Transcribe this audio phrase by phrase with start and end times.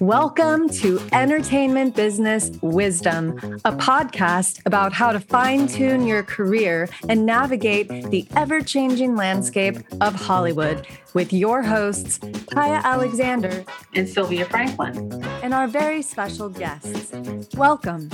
[0.00, 7.24] Welcome to Entertainment Business Wisdom, a podcast about how to fine tune your career and
[7.24, 12.18] navigate the ever changing landscape of Hollywood with your hosts,
[12.50, 13.64] Kaya Alexander
[13.94, 17.12] and Sylvia Franklin, and our very special guests.
[17.54, 18.10] Welcome.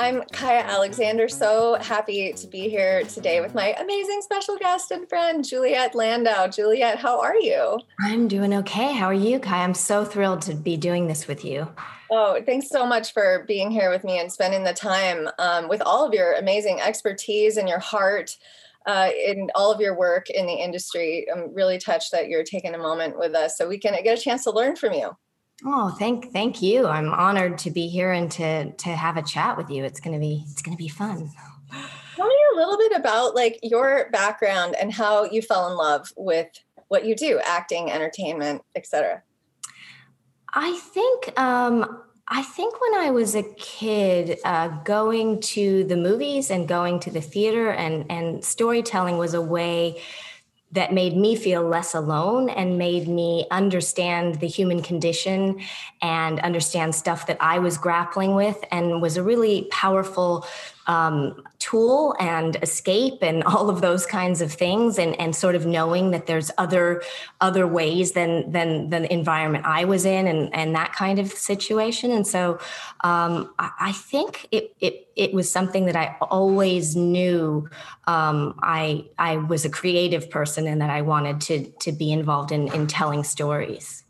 [0.00, 1.26] I'm Kaya Alexander.
[1.26, 6.46] So happy to be here today with my amazing special guest and friend, Juliet Landau.
[6.46, 7.80] Juliet, how are you?
[8.00, 8.92] I'm doing okay.
[8.92, 9.64] How are you, Kaya?
[9.64, 11.68] I'm so thrilled to be doing this with you.
[12.12, 15.82] Oh, thanks so much for being here with me and spending the time um, with
[15.82, 18.36] all of your amazing expertise and your heart
[18.86, 21.26] uh, in all of your work in the industry.
[21.30, 24.22] I'm really touched that you're taking a moment with us so we can get a
[24.22, 25.16] chance to learn from you.
[25.64, 26.86] Oh, thank thank you.
[26.86, 29.84] I'm honored to be here and to to have a chat with you.
[29.84, 31.30] It's gonna be it's gonna be fun.
[32.16, 36.12] Tell me a little bit about like your background and how you fell in love
[36.16, 36.48] with
[36.88, 39.22] what you do, acting, entertainment, etc.
[40.54, 46.50] I think um, I think when I was a kid, uh, going to the movies
[46.50, 50.00] and going to the theater and and storytelling was a way
[50.72, 55.60] that made me feel less alone and made me understand the human condition
[56.02, 60.46] and understand stuff that I was grappling with and was a really powerful
[60.88, 65.66] um, tool and escape and all of those kinds of things and, and sort of
[65.66, 67.02] knowing that there's other
[67.40, 72.10] other ways than than the environment I was in and, and that kind of situation.
[72.10, 72.58] And so
[73.04, 77.68] um, I, I, think it, it it was something that I always knew
[78.06, 82.50] um, I I was a creative person and that I wanted to to be involved
[82.50, 84.04] in in telling stories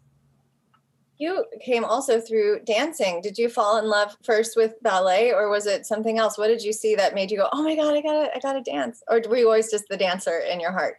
[1.19, 3.20] you came also through dancing.
[3.20, 6.38] Did you fall in love first with ballet or was it something else?
[6.38, 8.38] What did you see that made you go, "Oh my god, I got to I
[8.38, 10.96] got to dance." Or were you always just the dancer in your heart?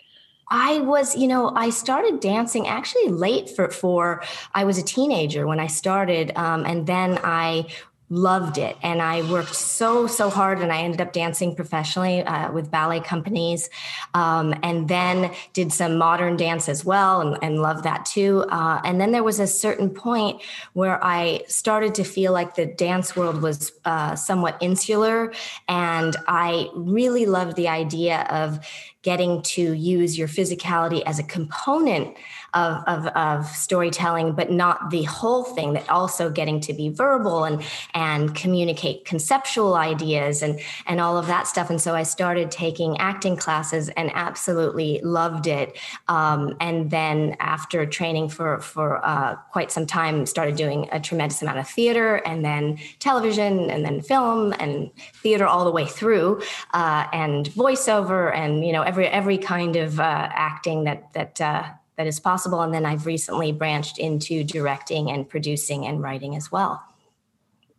[0.52, 5.48] I was, you know, I started dancing actually late for for I was a teenager
[5.48, 7.68] when I started, um, and then I
[8.10, 8.76] loved it.
[8.82, 13.00] And i worked so so hard and i ended up dancing professionally uh, with ballet
[13.00, 13.70] companies
[14.14, 18.46] um, and then did some modern dance as well and, and loved that too.
[18.50, 20.42] Uh, and then there was a certain point
[20.74, 25.32] where i started to feel like the dance world was uh, somewhat insular
[25.68, 28.60] and i really loved the idea of
[29.02, 32.18] getting to use your physicality as a component
[32.54, 37.44] of, of, of storytelling, but not the whole thing, that also getting to be verbal
[37.44, 41.70] and, and communicate conceptual ideas and, and all of that stuff.
[41.70, 45.78] And so I started taking acting classes and absolutely loved it.
[46.08, 51.42] Um, and then after training for, for uh, quite some time, started doing a tremendous
[51.42, 54.90] amount of theater and then television and then film and
[55.22, 56.42] theater all the way through
[56.74, 61.64] uh, and voiceover and, you know, every, every kind of uh, acting that, that, uh,
[61.96, 62.62] that is possible.
[62.62, 66.84] And then I've recently branched into directing and producing and writing as well.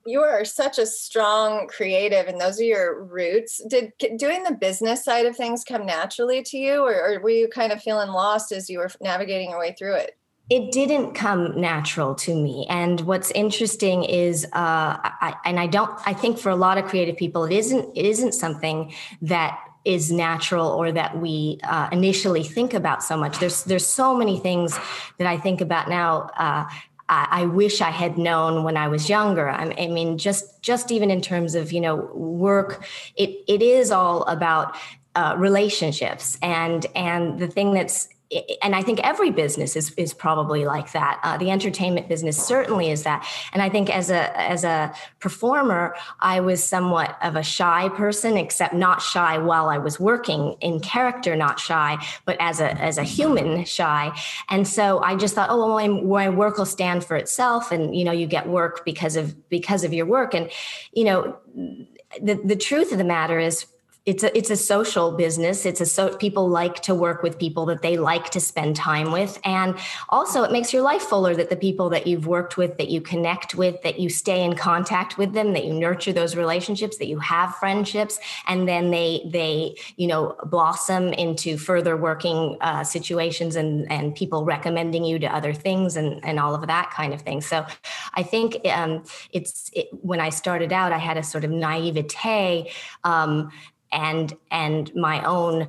[0.07, 3.61] You are such a strong creative, and those are your roots.
[3.69, 7.49] Did doing the business side of things come naturally to you, or, or were you
[7.49, 10.17] kind of feeling lost as you were navigating your way through it?
[10.51, 15.91] it didn't come natural to me and what's interesting is uh, I, and i don't
[16.05, 18.93] i think for a lot of creative people it isn't it isn't something
[19.23, 23.39] that is natural or that we uh, initially think about so much.
[23.39, 24.79] There's there's so many things
[25.19, 26.31] that I think about now.
[26.37, 26.65] Uh,
[27.13, 29.49] I, wish I had known when I was younger.
[29.49, 32.87] I, I mean, just just even in terms of you know work,
[33.17, 34.77] it it is all about
[35.17, 38.09] uh, relationships and and the thing that's
[38.63, 41.21] and I think every business is is probably like that.
[41.23, 43.27] Uh, the entertainment business certainly is that.
[43.53, 48.37] And I think as a as a performer, I was somewhat of a shy person,
[48.37, 52.99] except not shy while I was working in character, not shy, but as a as
[52.99, 54.17] a human shy.
[54.49, 57.97] And so I just thought, oh, well, my, my work will stand for itself, and
[57.97, 60.35] you know, you get work because of because of your work.
[60.35, 60.51] And
[60.93, 61.37] you know,
[62.23, 63.67] the the truth of the matter is
[64.11, 65.65] it's a it's a social business.
[65.65, 69.13] It's a so people like to work with people that they like to spend time
[69.13, 69.39] with.
[69.45, 69.79] And
[70.09, 73.01] also it makes your life fuller that the people that you've worked with that you
[73.01, 77.07] connect with that you stay in contact with them that you nurture those relationships that
[77.07, 78.19] you have friendships
[78.49, 84.45] and then they they you know blossom into further working uh, situations and and people
[84.45, 87.41] recommending you to other things and and all of that kind of thing.
[87.41, 87.65] So
[88.15, 92.73] i think um, it's it, when i started out i had a sort of naivete
[93.05, 93.51] um,
[93.93, 95.69] and and my own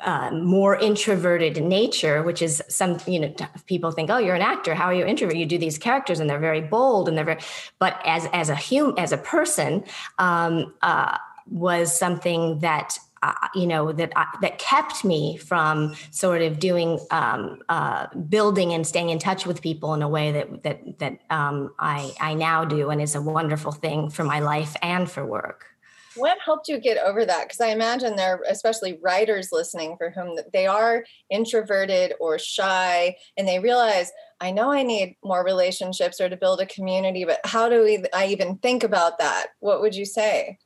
[0.00, 3.34] uh, more introverted nature, which is some, you know,
[3.66, 4.74] people think, oh, you're an actor.
[4.74, 5.36] How are you introvert?
[5.36, 7.40] You do these characters and they're very bold and they're very,
[7.78, 9.84] but as, as a human, as a person,
[10.18, 11.18] um, uh,
[11.50, 16.98] was something that uh, you know that I, that kept me from sort of doing
[17.10, 21.18] um, uh, building and staying in touch with people in a way that that that
[21.28, 25.26] um, I I now do and is a wonderful thing for my life and for
[25.26, 25.69] work.
[26.20, 27.44] What helped you get over that?
[27.44, 33.16] Because I imagine there are especially writers listening for whom they are introverted or shy,
[33.36, 37.40] and they realize I know I need more relationships or to build a community, but
[37.44, 39.48] how do we, I even think about that?
[39.60, 40.58] What would you say?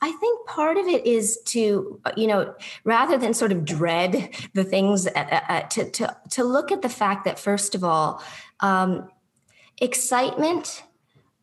[0.00, 2.54] I think part of it is to, you know,
[2.84, 6.82] rather than sort of dread the things, uh, uh, uh, to, to, to look at
[6.82, 8.22] the fact that, first of all,
[8.60, 9.08] um,
[9.80, 10.82] excitement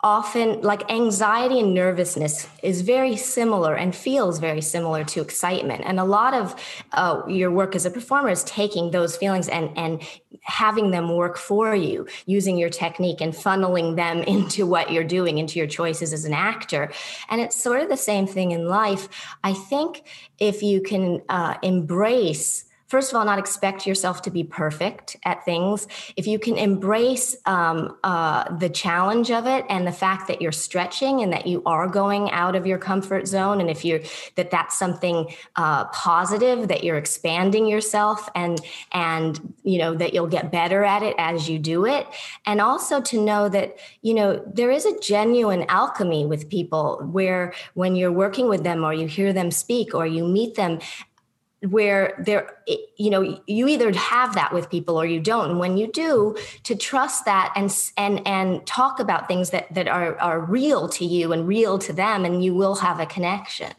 [0.03, 5.83] often like anxiety and nervousness is very similar and feels very similar to excitement.
[5.85, 6.55] And a lot of
[6.93, 10.01] uh, your work as a performer is taking those feelings and and
[10.43, 15.37] having them work for you using your technique and funneling them into what you're doing
[15.37, 16.91] into your choices as an actor.
[17.29, 19.07] And it's sort of the same thing in life.
[19.43, 20.03] I think
[20.39, 25.45] if you can uh, embrace first of all, not expect yourself to be perfect at
[25.45, 25.87] things.
[26.17, 30.51] If you can embrace um, uh, the challenge of it and the fact that you're
[30.51, 34.01] stretching and that you are going out of your comfort zone, and if you're
[34.35, 38.59] that that's something uh, positive, that you're expanding yourself, and
[38.91, 42.05] and you know that you'll get better at it as you do it,
[42.45, 47.53] and also to know that you know there is a genuine alchemy with people where
[47.73, 50.77] when you're working with them or you hear them speak or you meet them
[51.67, 52.57] where there
[52.97, 55.51] you know you either have that with people or you don't.
[55.51, 59.87] And when you do to trust that and and and talk about things that that
[59.87, 63.71] are are real to you and real to them and you will have a connection.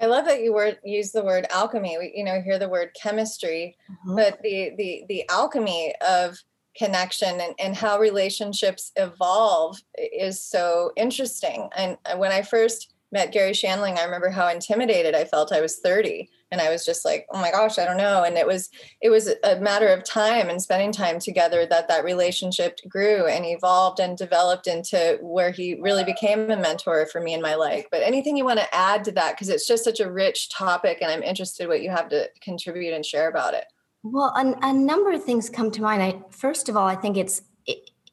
[0.00, 1.96] I love that you word use the word alchemy.
[1.98, 4.14] We you know hear the word chemistry mm-hmm.
[4.14, 6.38] but the the the alchemy of
[6.76, 11.68] connection and, and how relationships evolve is so interesting.
[11.76, 15.52] And when i first met Garry Shandling i remember how intimidated i felt.
[15.52, 18.24] I was 30 and i was just like oh my gosh i don't know.
[18.24, 18.70] And it was
[19.00, 23.44] it was a matter of time and spending time together that that relationship grew and
[23.44, 27.86] evolved and developed into where he really became a mentor for me in my life.
[27.90, 29.34] But anything you want to add to that?
[29.34, 32.94] Because it's just such a rich topic and i'm interested what you have to contribute
[32.94, 33.64] and share about it.
[34.02, 36.02] Well a, a number of things come to mind.
[36.02, 37.42] I first of all i think it's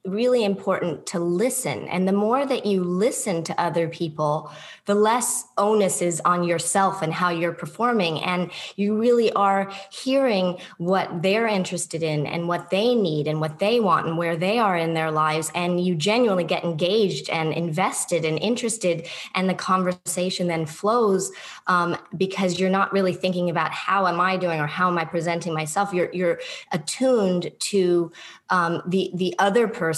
[0.06, 1.88] really important to listen.
[1.88, 4.52] And the more that you listen to other people,
[4.86, 8.22] the less onus is on yourself and how you're performing.
[8.22, 13.60] And you really are hearing what they're interested in and what they need and what
[13.60, 15.50] they want and where they are in their lives.
[15.56, 19.08] And you genuinely get engaged and invested and interested.
[19.36, 21.32] And the conversation then flows
[21.68, 25.06] um, because you're not really thinking about how am I doing or how am I
[25.06, 25.94] presenting myself.
[25.94, 26.42] You're, you're
[26.74, 28.12] attuned to
[28.50, 29.93] um, the, the other person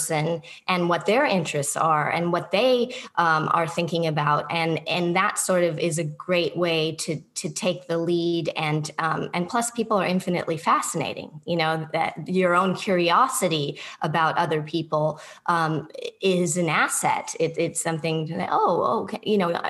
[0.68, 4.44] and what their interests are and what they um, are thinking about.
[4.50, 8.90] And and that sort of is a great way to to take the lead and
[8.98, 11.40] um, and plus people are infinitely fascinating.
[11.46, 15.88] You know that your own curiosity about other people um,
[16.20, 17.34] is an asset.
[17.40, 19.60] It, it's something to, oh okay you know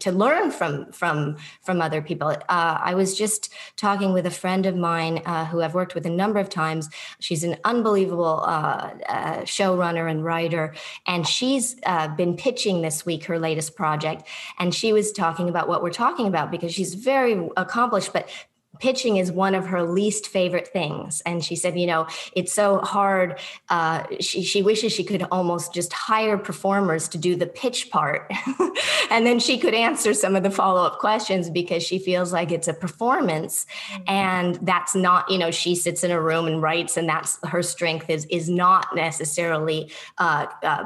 [0.00, 2.28] to learn from from from other people.
[2.28, 6.06] Uh, i was just talking with a friend of mine uh, who i've worked with
[6.06, 6.88] a number of times.
[7.20, 9.44] She's an unbelievable uh, uh
[9.76, 10.74] showrunner and writer
[11.06, 14.26] and she's uh, been pitching this week her latest project
[14.58, 18.28] and she was talking about what we're talking about because she's very accomplished, but
[18.78, 21.22] pitching is one of her least favorite things.
[21.26, 25.72] And she said you know it's so hard uh, she, she wishes she could almost
[25.74, 28.30] just hire performers to do the pitch part.
[29.08, 32.68] And then she could answer some of the follow-up questions because she feels like it's
[32.68, 33.66] a performance.
[33.92, 34.02] Mm-hmm.
[34.06, 37.62] and that's not you know she sits in a room and writes and that's her
[37.62, 40.84] strength is is not necessarily uh, uh,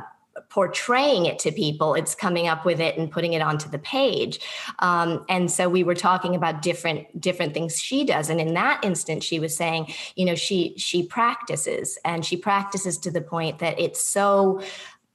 [0.49, 4.41] portraying it to people it's coming up with it and putting it onto the page.
[4.79, 8.31] Um, and so we were talking about different different things she does.
[8.31, 12.99] And in that instance she was saying you know she she practices and she practices
[12.99, 14.63] to the point that it's so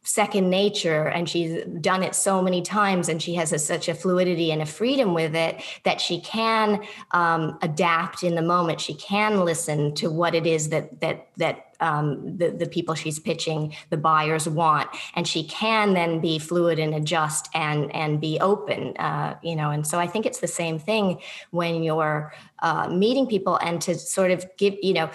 [0.06, 3.96] second nature and she's done it so many times and she has a, such a
[3.96, 8.80] fluidity and a freedom with it that she can um, adapt in the moment.
[8.80, 13.20] She can listen to what it is that that that um, the, the people she's
[13.20, 18.40] pitching the buyers want and she can then be fluid and adjust and and be
[18.40, 21.20] open uh, you know and so i think it's the same thing
[21.52, 25.10] when you're uh, meeting people and to sort of give you know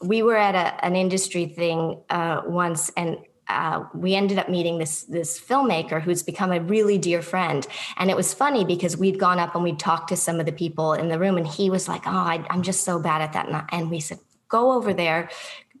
[0.00, 3.18] we were at a, an industry thing uh, once and
[3.52, 7.66] uh, we ended up meeting this this filmmaker who's become a really dear friend.
[7.96, 10.52] And it was funny because we'd gone up and we'd talked to some of the
[10.52, 13.32] people in the room and he was like oh I, am just so bad at
[13.34, 14.18] that and we said
[14.48, 15.30] go over there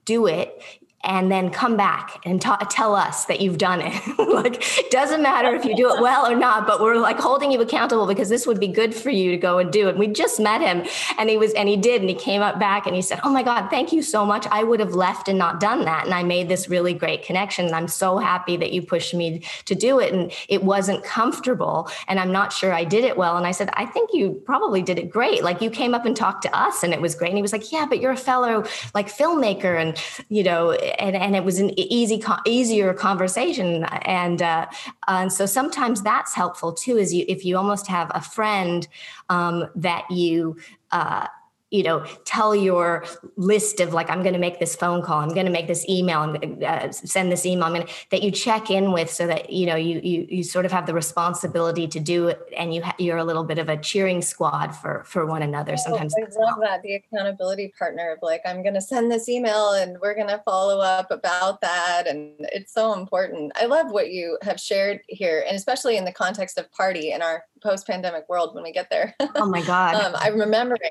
[0.04, 0.62] do it
[1.04, 4.18] and then come back and ta- tell us that you've done it.
[4.18, 7.60] like, doesn't matter if you do it well or not, but we're like holding you
[7.60, 9.98] accountable because this would be good for you to go and do it.
[9.98, 10.86] We just met him
[11.18, 13.30] and he was, and he did, and he came up back and he said, Oh
[13.30, 14.46] my God, thank you so much.
[14.50, 16.04] I would have left and not done that.
[16.04, 17.66] And I made this really great connection.
[17.66, 20.12] And I'm so happy that you pushed me to do it.
[20.12, 21.90] And it wasn't comfortable.
[22.06, 23.36] And I'm not sure I did it well.
[23.36, 25.42] And I said, I think you probably did it great.
[25.42, 27.28] Like you came up and talked to us and it was great.
[27.28, 29.80] And he was like, Yeah, but you're a fellow like filmmaker.
[29.80, 33.84] And, you know, and, and it was an easy, easier conversation.
[34.02, 34.66] And, uh,
[35.08, 38.86] and so sometimes that's helpful too, is you, if you almost have a friend
[39.28, 40.56] um, that you,
[40.90, 41.26] uh,
[41.72, 43.04] you know tell your
[43.36, 45.88] list of like i'm going to make this phone call i'm going to make this
[45.88, 49.26] email i'm uh, send this email i'm going to that you check in with so
[49.26, 52.74] that you know you you you sort of have the responsibility to do it and
[52.74, 56.14] you ha- you're a little bit of a cheering squad for for one another sometimes.
[56.18, 59.72] Oh, i love that the accountability partner of like i'm going to send this email
[59.72, 63.52] and we're going to follow up about that and it's so important.
[63.56, 67.22] I love what you have shared here and especially in the context of party in
[67.22, 69.14] our post-pandemic world when we get there.
[69.36, 69.92] Oh my god.
[70.02, 70.90] Um, i'm remembering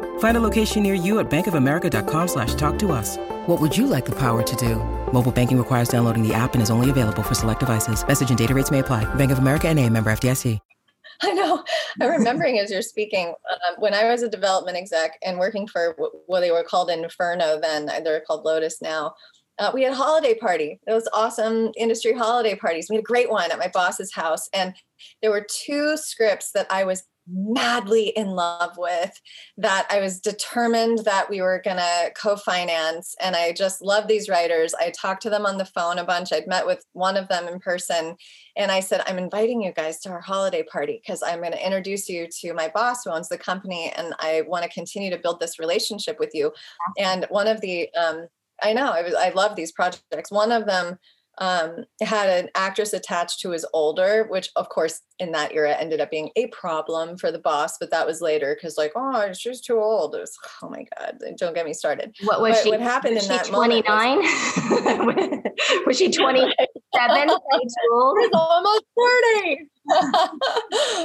[0.21, 3.17] Find a location near you at bankofamerica.com slash talk to us.
[3.47, 4.75] What would you like the power to do?
[5.11, 8.07] Mobile banking requires downloading the app and is only available for select devices.
[8.07, 9.03] Message and data rates may apply.
[9.15, 10.59] Bank of America and a member FDIC.
[11.23, 11.63] I know.
[11.99, 15.95] I'm remembering as you're speaking, um, when I was a development exec and working for
[16.27, 19.15] what they were called Inferno then, they're called Lotus now.
[19.57, 20.79] Uh, we had a holiday party.
[20.87, 22.87] It was awesome industry holiday parties.
[22.89, 24.49] We had a great one at my boss's house.
[24.53, 24.75] And
[25.21, 29.19] there were two scripts that I was madly in love with
[29.57, 33.15] that I was determined that we were going to co finance.
[33.21, 34.73] And I just love these writers.
[34.73, 36.33] I talked to them on the phone a bunch.
[36.33, 38.15] I'd met with one of them in person.
[38.57, 41.65] And I said, I'm inviting you guys to our holiday party because I'm going to
[41.65, 43.91] introduce you to my boss who owns the company.
[43.95, 46.51] And I want to continue to build this relationship with you.
[46.97, 48.27] And one of the, um,
[48.61, 50.31] I know, I, was, I love these projects.
[50.31, 50.97] One of them,
[51.41, 55.99] um, had an actress attached who was older, which of course in that era ended
[55.99, 59.59] up being a problem for the boss, but that was later because like, oh, she's
[59.59, 60.13] too old.
[60.13, 62.15] It was, oh my God, don't get me started.
[62.23, 62.69] What was but she?
[62.69, 64.17] What happened in that 29?
[64.17, 65.41] Was,
[65.87, 66.51] was she 27?
[66.59, 67.75] She's
[68.33, 69.57] almost 40.
[69.89, 70.29] I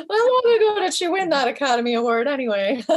[0.07, 0.81] want to go.
[0.81, 2.85] Did she win that Academy Award anyway?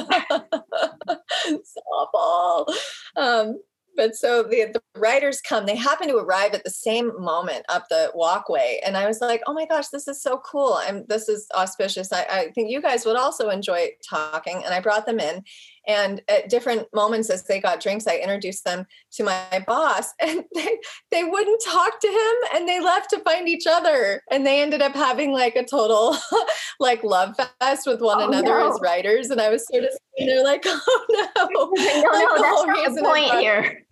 [1.93, 2.67] Softball.
[3.15, 3.62] Um,
[3.96, 7.88] but so the, the writers come they happen to arrive at the same moment up
[7.89, 11.29] the walkway and i was like oh my gosh this is so cool i'm this
[11.29, 12.12] is auspicious.
[12.12, 15.43] I, I think you guys would also enjoy talking and i brought them in
[15.89, 20.43] and at different moments as they got drinks, I introduced them to my boss and
[20.53, 20.77] they,
[21.10, 24.22] they wouldn't talk to him and they left to find each other.
[24.29, 26.15] And they ended up having like a total
[26.79, 28.72] like love fest with one oh, another no.
[28.72, 29.31] as writers.
[29.31, 31.50] And I was sort of sitting there like, oh no.
[31.50, 33.84] no, no, that's not the point here.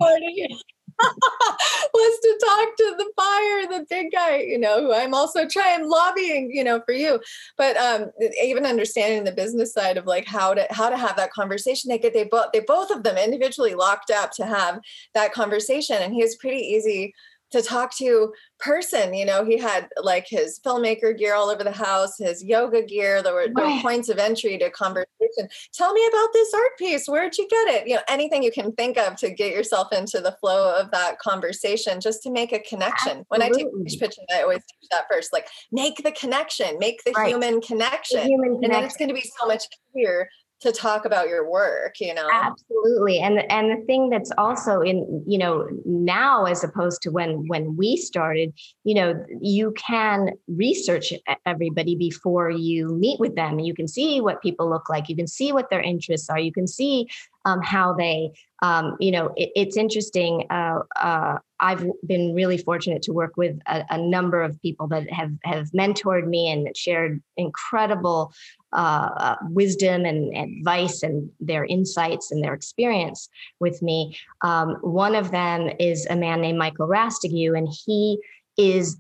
[1.00, 5.90] Was to talk to the fire, the big guy, you know, who I'm also trying
[5.90, 7.20] lobbying, you know, for you.
[7.58, 8.12] But um,
[8.42, 11.90] even understanding the business side of like how to how to have that conversation.
[11.90, 14.80] They get they both they both of them individually locked up to have
[15.14, 15.98] that conversation.
[16.00, 17.14] And he was pretty easy
[17.52, 21.72] to talk to person you know he had like his filmmaker gear all over the
[21.72, 23.48] house his yoga gear there were,
[23.82, 27.88] points of entry to conversation tell me about this art piece where'd you get it
[27.88, 31.20] you know anything you can think of to get yourself into the flow of that
[31.20, 33.26] conversation just to make a connection Absolutely.
[33.28, 37.12] when i teach pitching i always teach that first like make the connection make the
[37.12, 37.30] right.
[37.30, 38.64] human connection the human connection.
[38.66, 40.28] and then it's going to be so much clearer
[40.60, 42.28] to talk about your work you know?
[42.32, 43.20] Absolutely.
[43.20, 47.76] And and the thing that's also in you know now as opposed to when when
[47.76, 51.14] we started you know you can research
[51.46, 53.60] everybody before you meet with them.
[53.60, 55.10] You can see what people look like.
[55.10, 56.40] You can see what their interests are.
[56.40, 57.08] You can see
[57.48, 63.02] um, how they um, you know it, it's interesting uh, uh, i've been really fortunate
[63.02, 67.22] to work with a, a, number of people that have have mentored me and shared
[67.38, 68.34] incredible
[68.74, 73.30] uh, uh, wisdom and advice and their insights and their experience
[73.62, 74.18] with me.
[74.42, 78.20] Um, one of them is a man named michael rastigue and he
[78.58, 78.98] is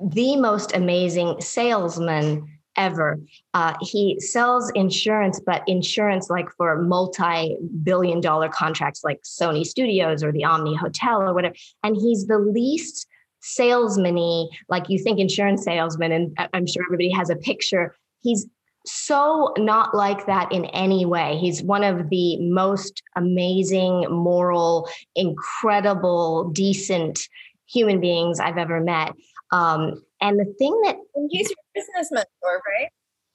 [0.00, 3.18] the most amazing salesman ever.
[3.54, 10.32] Uh, he sells insurance, but insurance like for multi-billion dollar contracts like Sony Studios or
[10.32, 11.54] the Omni Hotel or whatever.
[11.82, 13.06] And he's the least
[13.40, 17.94] salesman like you think insurance salesman, and I'm sure everybody has a picture.
[18.22, 18.46] He's
[18.86, 21.38] so not like that in any way.
[21.38, 27.28] He's one of the most amazing, moral, incredible, decent
[27.66, 29.12] human beings I've ever met.
[29.52, 30.96] Um, and the thing that
[31.30, 32.88] he's your business mentor, right?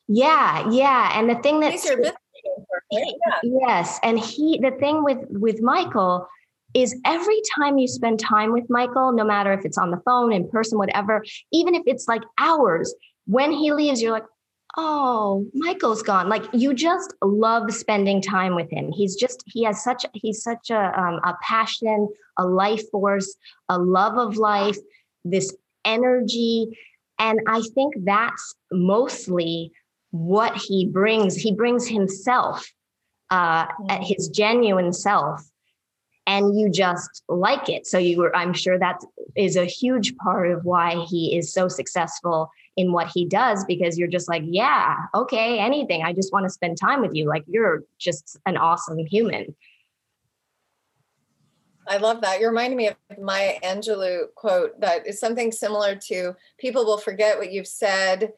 [0.08, 1.18] Yeah, yeah.
[1.18, 2.16] And the thing that he's your business
[2.46, 3.14] mentor, right?
[3.44, 3.50] Yeah.
[3.62, 4.00] Yes.
[4.02, 6.28] And he the thing with with Michael
[6.74, 10.34] is every time you spend time with Michael, no matter if it's on the phone,
[10.34, 12.94] in person, whatever, even if it's like hours,
[13.26, 14.26] when he leaves, you're like,
[14.78, 16.30] oh, Michael's gone.
[16.30, 18.92] Like you just love spending time with him.
[18.92, 23.36] He's just he has such he's such a um, a passion, a life force,
[23.68, 24.78] a love of life,
[25.24, 25.56] this
[25.90, 26.78] energy,
[27.18, 29.72] and I think that's mostly
[30.12, 31.36] what he brings.
[31.36, 32.72] He brings himself,
[33.30, 34.04] uh, mm-hmm.
[34.04, 35.42] his genuine self.
[36.26, 37.88] And you just like it.
[37.88, 39.04] So you were, I'm sure that
[39.36, 43.98] is a huge part of why he is so successful in what he does because
[43.98, 46.04] you're just like, yeah, okay, anything.
[46.04, 47.26] I just want to spend time with you.
[47.28, 49.56] Like you're just an awesome human.
[51.90, 52.40] I love that.
[52.40, 57.38] You're reminding me of Maya Angelou quote that is something similar to people will forget
[57.38, 58.32] what you've said,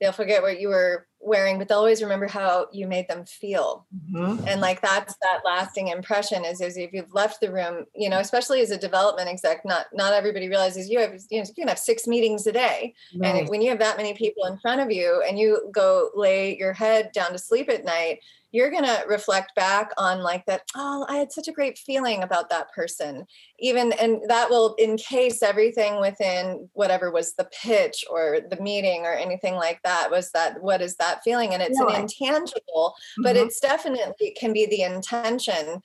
[0.00, 3.86] they'll forget what you were wearing, but they'll always remember how you made them feel.
[4.12, 4.46] Mm-hmm.
[4.46, 8.18] And like that's that lasting impression is, is if you've left the room, you know,
[8.18, 11.68] especially as a development exec, not not everybody realizes you have you know you can
[11.68, 12.94] have six meetings a day.
[13.16, 13.34] Right.
[13.34, 16.56] And when you have that many people in front of you and you go lay
[16.56, 18.20] your head down to sleep at night,
[18.52, 22.22] you're going to reflect back on like that oh i had such a great feeling
[22.22, 23.26] about that person.
[23.58, 29.12] Even and that will encase everything within whatever was the pitch or the meeting or
[29.12, 31.54] anything like that was that what is that feeling?
[31.54, 33.22] And it's an intangible mm-hmm.
[33.22, 35.80] but it's definitely it can be the intention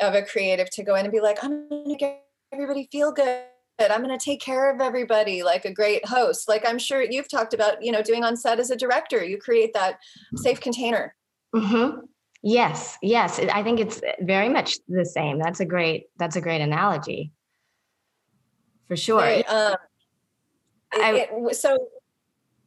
[0.00, 3.12] of a creative to go in and be like i'm going to get everybody feel
[3.12, 3.42] good.
[3.80, 6.48] I'm going to take care of everybody like a great host.
[6.48, 9.38] Like I'm sure you've talked about, you know, doing on set as a director, you
[9.38, 9.98] create that
[10.36, 11.14] safe container
[11.54, 12.00] Mm-hmm.
[12.42, 13.38] Yes, yes.
[13.38, 15.38] I think it's very much the same.
[15.38, 16.06] That's a great.
[16.18, 17.32] That's a great analogy.
[18.88, 19.22] For sure.
[19.48, 19.76] Um,
[20.92, 21.76] I, it, so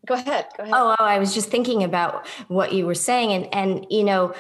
[0.06, 0.48] go ahead.
[0.58, 0.74] Go ahead.
[0.76, 4.34] Oh, oh, I was just thinking about what you were saying, and and you know,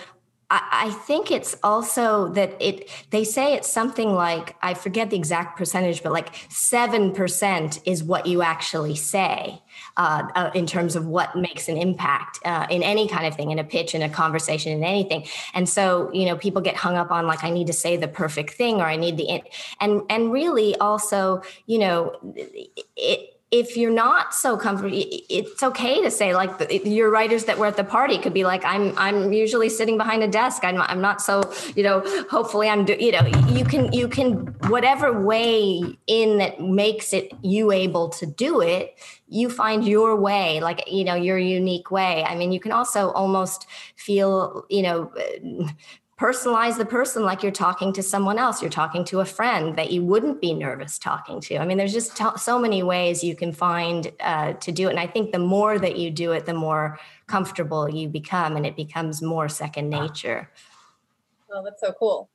[0.49, 5.57] I, think it's also that it they say it's something like I forget the exact
[5.57, 9.61] percentage, but like seven percent is what you actually say
[9.97, 13.51] uh, uh, in terms of what makes an impact uh, in any kind of thing,
[13.51, 15.25] in a pitch, in a conversation, in anything.
[15.53, 18.07] And so you know people get hung up on like I need to say the
[18.07, 19.41] perfect thing or I need the
[19.81, 22.15] and and really also you know
[22.95, 26.51] it if you're not so comfortable it's okay to say like
[26.85, 30.21] your writers that were at the party could be like i'm i'm usually sitting behind
[30.21, 30.65] a desk.
[30.65, 31.43] I'm, I'm not so
[31.75, 36.59] you know hopefully i'm do, you know you can you can whatever way in that
[36.59, 38.97] makes it you able to do it
[39.29, 42.23] you find your way like you know your unique way.
[42.23, 45.11] I mean you can also almost feel you know
[46.17, 48.61] personalize the person like you're talking to someone else.
[48.61, 51.57] You're talking to a friend that you wouldn't be nervous talking to.
[51.57, 54.91] I mean there's just t- so many ways you can find uh, to do it.
[54.91, 58.65] And i think the more that you do it the more comfortable you become and
[58.65, 60.49] it becomes more second nature.
[61.49, 62.29] Well that's so cool.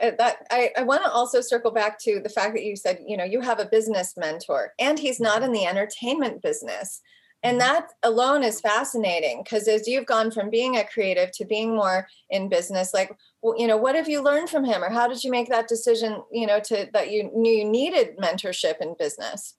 [0.00, 2.98] Uh, that I, I want to also circle back to the fact that you said
[3.06, 7.00] you know you have a business mentor and he's not in the entertainment business
[7.42, 11.74] and that alone is fascinating because as you've gone from being a creative to being
[11.74, 15.06] more in business like well, you know what have you learned from him or how
[15.06, 18.94] did you make that decision you know to that you knew you needed mentorship in
[18.98, 19.54] business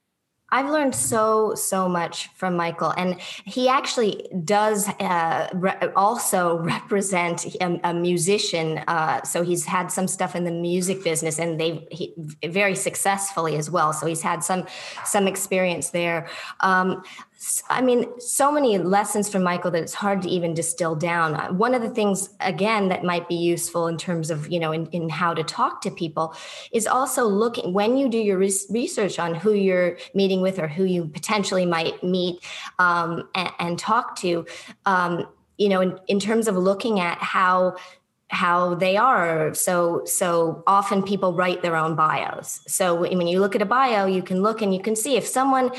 [0.52, 7.46] I've learned so so much from Michael, and he actually does uh, re- also represent
[7.62, 8.80] a, a musician.
[8.88, 11.88] Uh, so he's had some stuff in the music business, and they
[12.46, 13.94] very successfully as well.
[13.94, 14.66] So he's had some
[15.06, 16.28] some experience there.
[16.62, 17.04] Um,
[17.70, 21.36] I mean, so many lessons from Michael that it's hard to even distill down.
[21.36, 24.74] Uh, one of the things, again, that might be useful in terms of, you know,
[24.74, 26.36] in, in how to talk to people
[26.74, 30.84] is also looking when you do your research on who you're meeting with or who
[30.84, 32.44] you potentially might meet
[32.78, 34.46] um, and, and, talk to,
[34.86, 35.26] um,
[35.58, 37.78] you know, in, in terms of looking at how
[38.30, 39.54] how they are.
[39.56, 42.62] So so often people write their own bios.
[42.68, 45.26] So when you look at a bio you can look and you can see if
[45.26, 45.72] someone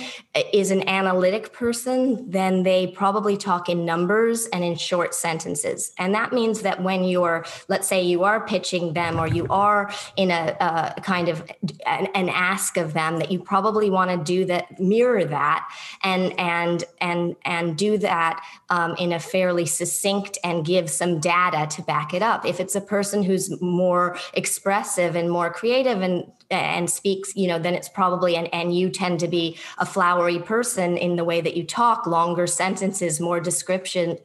[0.53, 5.93] is an analytic person then they probably talk in numbers and in short sentences.
[5.97, 9.93] And that means that when you're let's say you are pitching them or you are
[10.17, 11.49] in a, a kind of
[11.87, 15.69] an, an, ask of them that you probably want to do that mirror that
[16.03, 21.67] and and and and do that um, in a fairly succinct and give some data
[21.77, 22.47] to back it up up.
[22.47, 27.61] If it's a person who's more expressive and more creative and and speaks, you know,
[27.61, 31.41] then it's probably and and you tend to be a flowery person in the way
[31.41, 34.19] that you talk, longer sentences, more description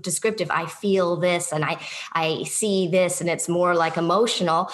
[0.00, 0.50] descriptive.
[0.50, 1.78] I feel this and I
[2.12, 4.70] I see this and it's more like emotional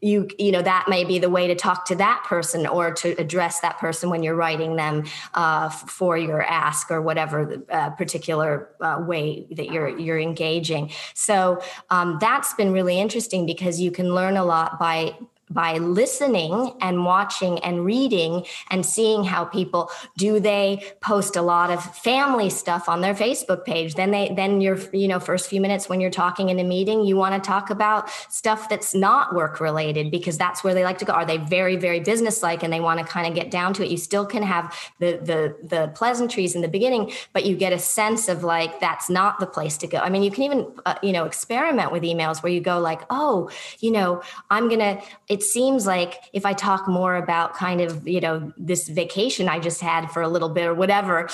[0.00, 3.10] you you know that may be the way to talk to that person or to
[3.20, 7.90] address that person when you're writing them uh, for your ask or whatever the uh,
[7.90, 10.90] particular uh, way that you're you're engaging.
[11.14, 15.16] So um, that's been really interesting because you can learn a lot by
[15.50, 21.70] by listening and watching and reading and seeing how people do they post a lot
[21.70, 23.94] of family stuff on their facebook page?
[23.94, 27.04] Then they then your you know first few minutes when you're talking in a meeting
[27.04, 30.98] you want to talk about stuff that's not work related because that's where they like
[30.98, 31.12] to go.
[31.12, 33.84] Are they very very business like and they want to kind of get down to
[33.84, 33.90] it?
[33.90, 37.78] You still can have the the the pleasantries in the beginning but you get a
[37.78, 39.98] sense of like that's not the place to go.
[39.98, 43.00] I mean you can even uh, you know experiment with emails where you go like
[43.10, 45.00] oh you know i'm gonna
[45.38, 49.60] it seems like if I talk more about kind of, you know, this vacation I
[49.60, 51.28] just had for a little bit or whatever,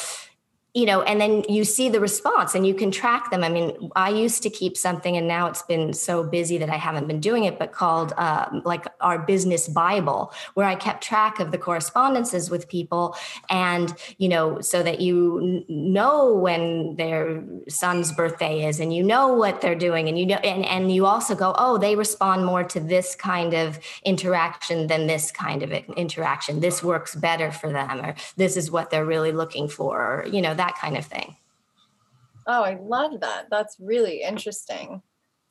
[0.75, 3.45] you know, and then you see the response and you can track them.
[3.45, 6.77] I mean, I used to keep something and now it's been so busy that I
[6.77, 11.39] haven't been doing it, but called uh, like our business Bible, where I kept track
[11.39, 13.17] of the correspondences with people
[13.49, 19.33] and, you know, so that you know when their son's birthday is and you know
[19.33, 22.65] what they're doing and you know, and, and you also go, oh, they respond more
[22.65, 26.59] to this kind of interaction than this kind of interaction.
[26.59, 30.43] This works better for them or this is what they're really looking for, or, you
[30.43, 31.37] know, that that kind of thing.
[32.47, 33.47] Oh, I love that.
[33.51, 35.03] That's really interesting.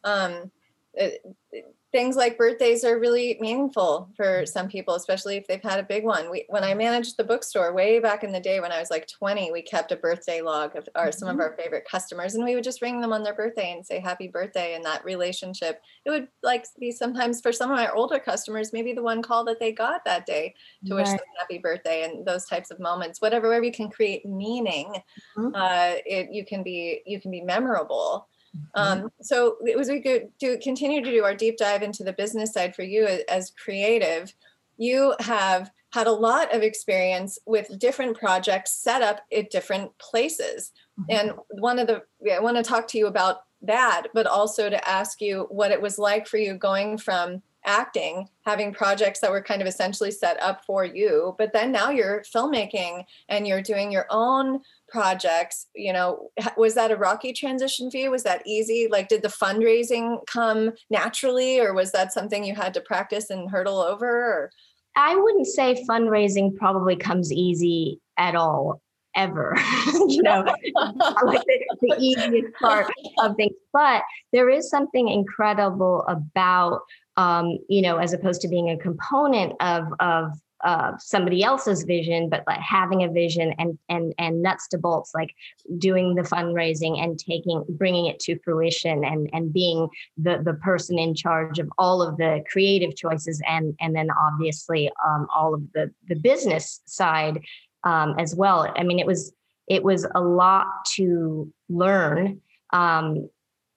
[0.04, 0.52] Um,
[0.94, 1.22] it,
[1.52, 5.84] it, things like birthdays are really meaningful for some people, especially if they've had a
[5.84, 6.32] big one.
[6.32, 9.08] We, when I managed the bookstore way back in the day when I was like
[9.08, 11.42] 20, we kept a birthday log of our, some of mm-hmm.
[11.42, 14.28] our favorite customers, and we would just ring them on their birthday and say happy
[14.28, 14.74] birthday.
[14.74, 18.94] And that relationship, it would like be sometimes for some of my older customers, maybe
[18.94, 20.56] the one call that they got that day
[20.88, 21.04] to right.
[21.04, 23.22] wish them happy birthday, and those types of moments.
[23.22, 24.92] Whatever way we can create meaning,
[25.38, 25.54] mm-hmm.
[25.54, 28.28] uh, it you can be you can be memorable.
[28.56, 29.04] Mm-hmm.
[29.04, 32.14] Um, so it was we could do continue to do our deep dive into the
[32.14, 34.34] business side for you as, as creative.
[34.78, 40.72] You have had a lot of experience with different projects set up at different places.
[41.00, 41.12] Mm-hmm.
[41.12, 44.90] And one of the I want to talk to you about that, but also to
[44.90, 49.42] ask you what it was like for you going from acting, having projects that were
[49.42, 53.92] kind of essentially set up for you, but then now you're filmmaking and you're doing
[53.92, 54.62] your own
[54.94, 58.12] projects you know was that a rocky transition for you?
[58.12, 58.88] Was that easy?
[58.90, 63.50] Like did the fundraising come naturally or was that something you had to practice and
[63.50, 64.52] hurdle over or?
[64.96, 68.80] i wouldn't say fundraising probably comes easy at all
[69.16, 69.56] ever.
[70.08, 70.42] You know
[71.24, 76.82] like the, the easiest part of things but there is something incredible about
[77.16, 80.32] um, you know as opposed to being a component of of
[80.64, 85.12] uh, somebody else's vision, but like having a vision and and and nuts to bolts,
[85.14, 85.36] like
[85.78, 90.98] doing the fundraising and taking bringing it to fruition and and being the the person
[90.98, 95.62] in charge of all of the creative choices and and then obviously um, all of
[95.74, 97.42] the the business side
[97.84, 98.72] um, as well.
[98.76, 99.34] I mean, it was
[99.68, 103.30] it was a lot to learn um,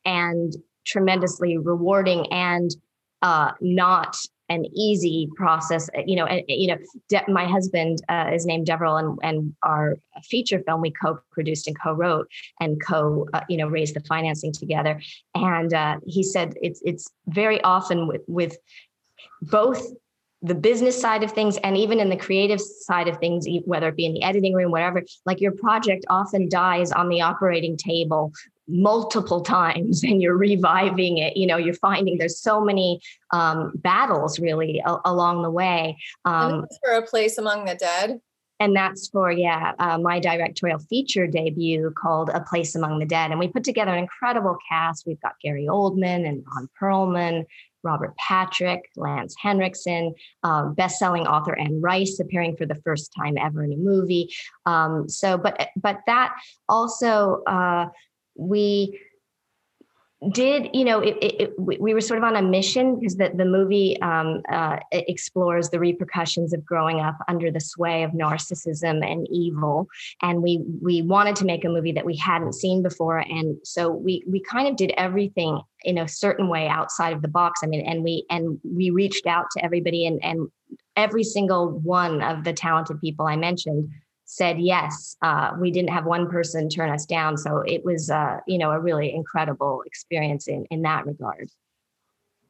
[0.05, 0.53] and
[0.85, 2.71] tremendously rewarding and
[3.23, 4.17] uh, not
[4.49, 5.89] an easy process.
[5.97, 6.79] Uh, you know, and, you know,
[7.09, 11.77] De- my husband uh, is named Deverill, and and our feature film we co-produced and
[11.81, 12.29] co-wrote
[12.61, 15.01] and co, uh, you know, raised the financing together.
[15.35, 18.57] And uh, he said it's it's very often with with
[19.43, 19.93] both
[20.43, 23.97] the business side of things and even in the creative side of things whether it
[23.97, 28.31] be in the editing room whatever like your project often dies on the operating table
[28.69, 33.01] multiple times and you're reviving it you know you're finding there's so many
[33.33, 38.21] um, battles really a- along the way um, for a place among the dead?
[38.59, 43.31] And that's for yeah uh, my directorial feature debut called a place among the dead.
[43.31, 45.07] And we put together an incredible cast.
[45.07, 47.45] We've got gary oldman and ron perlman
[47.83, 53.63] robert patrick lance henriksen um, best-selling author anne rice appearing for the first time ever
[53.63, 54.31] in a movie.
[54.65, 56.35] Um, so but but that
[56.69, 57.89] also uh,
[58.39, 58.99] we
[60.33, 63.31] did you know it, it, it, we were sort of on a mission because the,
[63.35, 69.05] the movie um, uh, explores the repercussions of growing up under the sway of narcissism
[69.05, 69.87] and evil.
[70.23, 73.19] And we we wanted to make a movie that we hadn't seen before.
[73.19, 77.29] And so we we kind of did everything in a certain way outside of the
[77.29, 77.61] box.
[77.63, 80.49] I mean and we and we reached out to everybody and and
[80.97, 83.89] every single one of the talented people i mentioned
[84.27, 85.17] said yes.
[85.23, 88.73] Uh, we didn't have one person turn us down, so it was uh, you know
[88.73, 91.49] a really incredible experience in in that regard.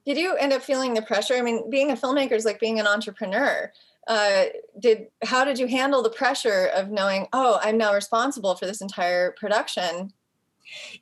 [0.04, 1.34] Did you end up feeling the pressure?
[1.34, 3.72] I mean, being a filmmaker is like being an entrepreneur.
[4.06, 4.44] Uh,
[4.78, 8.80] did how did you handle the pressure of knowing, oh, I'm now responsible for this
[8.80, 10.12] entire production?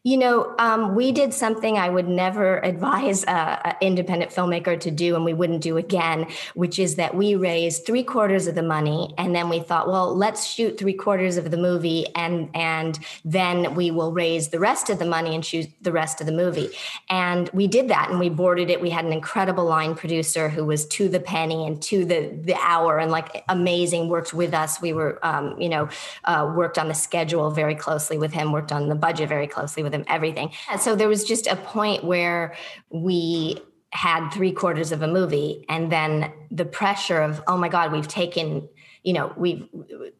[0.03, 5.17] You know, um, we did something I would never advise an independent filmmaker to do,
[5.17, 9.15] and we wouldn't do again, which is that we raised three quarters of the money,
[9.17, 13.75] and then we thought, well, let's shoot three quarters of the movie, and and then
[13.75, 16.69] we will raise the rest of the money and shoot the rest of the movie.
[17.09, 18.83] And we did that, and we boarded it.
[18.83, 22.57] We had an incredible line producer who was to the penny and to the the
[22.57, 24.09] hour, and like amazing.
[24.09, 24.83] Worked with us.
[24.83, 25.89] We were, um, you know,
[26.25, 28.53] uh, worked on the schedule very closely with him.
[28.53, 30.51] Worked on the budget very closely with him, everything.
[30.79, 32.55] So there was just a point where
[32.91, 33.59] we
[33.91, 38.09] had three quarters of a movie and then the pressure of, oh my God, we've
[38.09, 38.69] taken
[39.05, 39.69] you know we've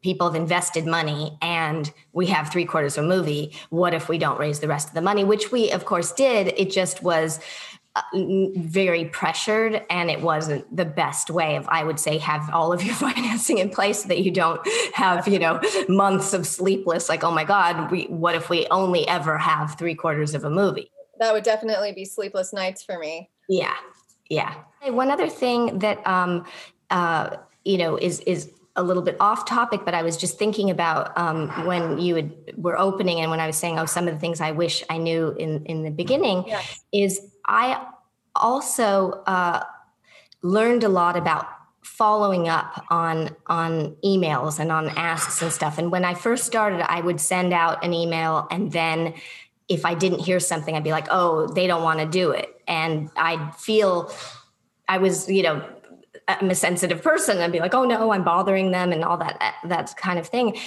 [0.01, 3.53] people have invested money and we have three quarters of a movie.
[3.69, 5.23] What if we don't raise the rest of the money?
[5.23, 6.53] Which we of course did.
[6.55, 7.39] It just was
[8.13, 12.83] very pressured and it wasn't the best way of i would say have all of
[12.83, 14.59] your financing in place so that you don't
[14.93, 19.07] have you know months of sleepless like oh my god we what if we only
[19.07, 20.91] ever have three quarters of a movie?
[21.19, 23.29] That would definitely be sleepless nights for me.
[23.47, 23.75] Yeah
[24.29, 24.55] yeah.
[24.83, 26.45] One other thing that um
[26.89, 30.69] uh you know is is a little bit off topic, but I was just thinking
[30.69, 34.13] about um, when you would, were opening and when I was saying, oh, some of
[34.13, 36.83] the things I wish I knew in in the beginning yes.
[36.91, 37.87] is I
[38.35, 39.63] also uh,
[40.41, 41.47] learned a lot about
[41.81, 45.77] following up on on emails and on asks and stuff.
[45.77, 49.13] And when I first started, I would send out an email and then
[49.67, 52.61] if I didn't hear something, I'd be like, oh, they don't want to do it.
[52.67, 54.13] And I'd feel
[54.87, 55.67] I was, you know,
[56.27, 59.55] I'm a sensitive person and be like, oh no, I'm bothering them and all that
[59.65, 60.57] that kind of thing.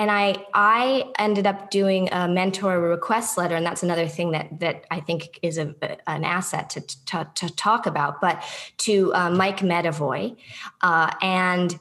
[0.00, 4.58] And I I ended up doing a mentor request letter, and that's another thing that
[4.60, 5.74] that I think is a,
[6.06, 8.18] an asset to, to, to talk about.
[8.18, 8.42] But
[8.78, 10.38] to uh, Mike Medavoy,
[10.80, 11.78] uh, and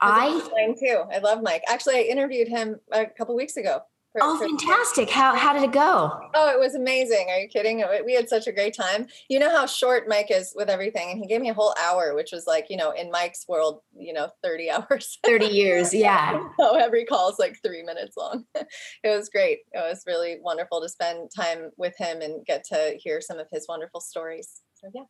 [0.00, 1.02] I too.
[1.12, 1.64] I love Mike.
[1.66, 3.82] Actually, I interviewed him a couple weeks ago.
[4.12, 5.08] For, oh, for fantastic!
[5.08, 6.20] How how did it go?
[6.34, 7.28] Oh, it was amazing.
[7.30, 7.82] Are you kidding?
[8.04, 9.06] We had such a great time.
[9.30, 12.14] You know how short Mike is with everything, and he gave me a whole hour,
[12.14, 15.18] which was like you know in Mike's world, you know, thirty hours.
[15.24, 16.38] Thirty years, yeah.
[16.60, 18.44] so every call is like three minutes long.
[18.54, 18.68] it
[19.04, 19.60] was great.
[19.72, 23.46] It was really wonderful to spend time with him and get to hear some of
[23.50, 24.60] his wonderful stories.
[24.74, 25.04] So yeah.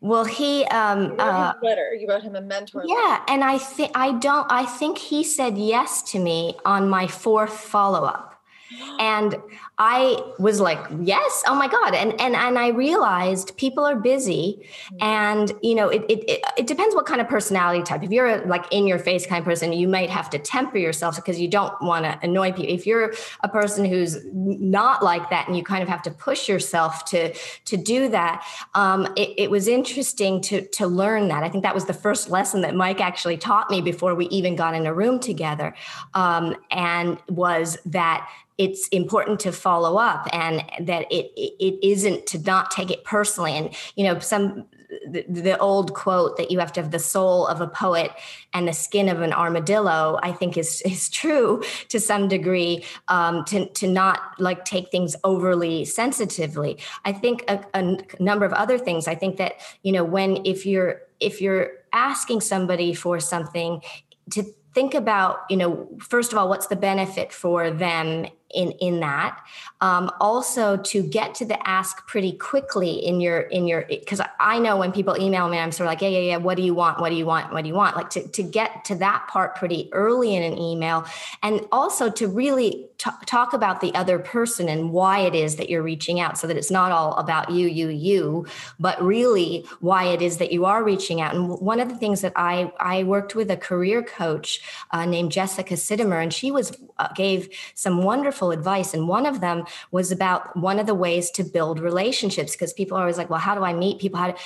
[0.00, 1.94] Well, he um you uh, letter.
[1.94, 2.84] You wrote him a mentor.
[2.86, 3.24] Yeah, letter.
[3.28, 4.46] and I think I don't.
[4.50, 8.40] I think he said yes to me on my fourth follow up,
[8.98, 9.36] and
[9.78, 11.94] I was like, yes, oh my God.
[11.94, 14.60] And and and I realized people are busy.
[14.86, 14.96] Mm-hmm.
[15.00, 18.04] And you know, it, it it depends what kind of personality type.
[18.04, 20.78] If you're a, like in your face kind of person, you might have to temper
[20.78, 22.72] yourself because you don't want to annoy people.
[22.72, 26.48] If you're a person who's not like that and you kind of have to push
[26.48, 31.42] yourself to to do that, um, it, it was interesting to to learn that.
[31.42, 34.54] I think that was the first lesson that Mike actually taught me before we even
[34.54, 35.74] got in a room together.
[36.14, 42.38] Um, and was that it's important to follow up and that it it isn't to
[42.38, 43.52] not take it personally.
[43.52, 44.66] And you know some
[45.08, 48.12] the, the, old quote that you have to have the soul of a poet
[48.52, 53.44] and the skin of an armadillo i think is is true to some degree um,
[53.46, 56.78] to, to not like take things overly sensitively.
[57.04, 59.08] I think a, a number of other things.
[59.08, 63.82] I think that you know when if you're if you're asking somebody for something
[64.30, 64.42] to
[64.74, 69.40] think about you know first of all what's the benefit for them in in that.
[69.80, 74.58] Um, also to get to the ask pretty quickly in your in your because i
[74.58, 76.74] know when people email me i'm sort of like yeah yeah yeah what do you
[76.74, 77.00] want?
[77.00, 77.52] What do you want?
[77.52, 77.96] What do you want?
[77.96, 81.06] Like to, to get to that part pretty early in an email
[81.42, 82.86] and also to really
[83.26, 86.56] talk about the other person and why it is that you're reaching out so that
[86.56, 88.46] it's not all about you you you
[88.78, 92.20] but really why it is that you are reaching out and one of the things
[92.20, 96.72] that i i worked with a career coach uh, named jessica sidemer and she was
[96.98, 98.94] uh, gave some wonderful advice.
[98.94, 102.96] And one of them was about one of the ways to build relationships because people
[102.96, 104.18] are always like, well, how do I meet people?
[104.20, 104.36] How do,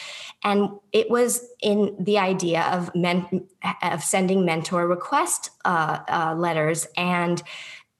[0.42, 3.46] and it was in the idea of men,
[3.82, 7.42] of sending mentor request uh, uh, letters and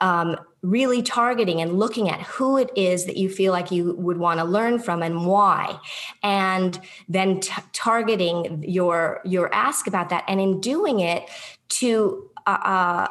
[0.01, 4.18] um, really targeting and looking at who it is that you feel like you would
[4.18, 5.79] want to learn from and why
[6.23, 11.29] and then t- targeting your your ask about that and in doing it
[11.68, 13.09] to uh, uh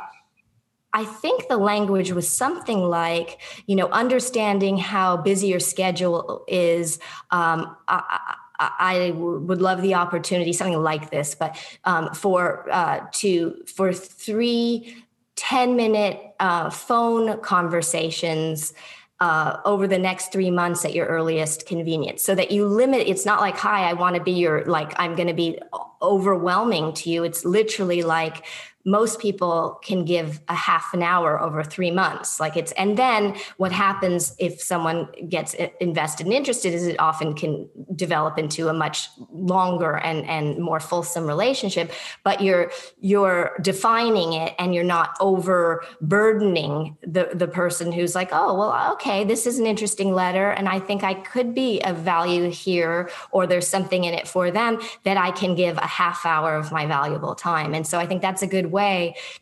[0.94, 6.98] I think the language was something like, you know, understanding how busy your schedule is.
[7.30, 13.64] Um, I, I would love the opportunity, something like this, but um, for uh, to
[13.68, 14.96] for three
[15.38, 18.73] 10 minute uh, phone conversations
[19.19, 23.26] uh, over the next three months at your earliest convenience so that you limit it's
[23.26, 25.58] not like hi i want to be your like i'm going to be
[26.02, 27.23] overwhelming to you.
[27.23, 28.45] It's literally like
[28.88, 32.39] most people can give a half an hour over three months.
[32.39, 37.34] Like it's and then what happens if someone gets invested and interested is it often
[37.34, 41.91] can develop into a much longer and and more fulsome relationship
[42.23, 42.71] but you're
[43.02, 49.26] you're defining it and you're not overburdening the the person who's like oh well okay
[49.26, 53.45] this is an interesting letter and i think i could be of value here or
[53.47, 56.86] there's something in it for them that i can give a half hour of my
[56.86, 57.73] valuable time.
[57.73, 58.77] And so i think that's a good way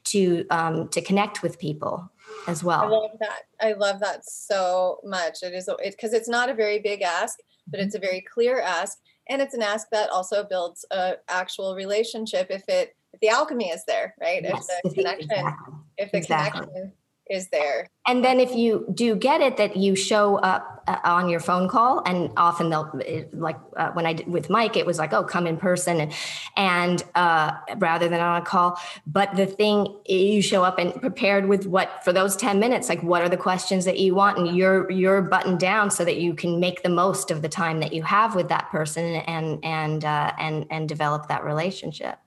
[0.05, 2.09] to um, to connect with people
[2.47, 2.83] as well.
[2.83, 3.41] I love that.
[3.61, 5.43] I love that so much.
[5.43, 8.61] It is because it, it's not a very big ask, but it's a very clear
[8.61, 8.97] ask,
[9.29, 13.69] and it's an ask that also builds a actual relationship if it if the alchemy
[13.69, 14.41] is there, right?
[14.43, 15.73] Yes, if the connection, exactly.
[15.97, 16.65] if the exactly.
[16.67, 16.93] connection
[17.29, 17.89] is there.
[18.07, 21.67] And then if you do get it that you show up uh, on your phone
[21.67, 22.91] call, and often they'll
[23.33, 26.13] like uh, when I did with Mike, it was like, oh, come in person, and
[26.55, 28.79] and uh, rather than on a call.
[29.07, 33.01] But the thing you show up and prepared with what for those ten minutes, like
[33.01, 36.35] what are the questions that you want, and you're you're buttoned down so that you
[36.35, 40.05] can make the most of the time that you have with that person and and
[40.05, 42.19] uh, and and develop that relationship.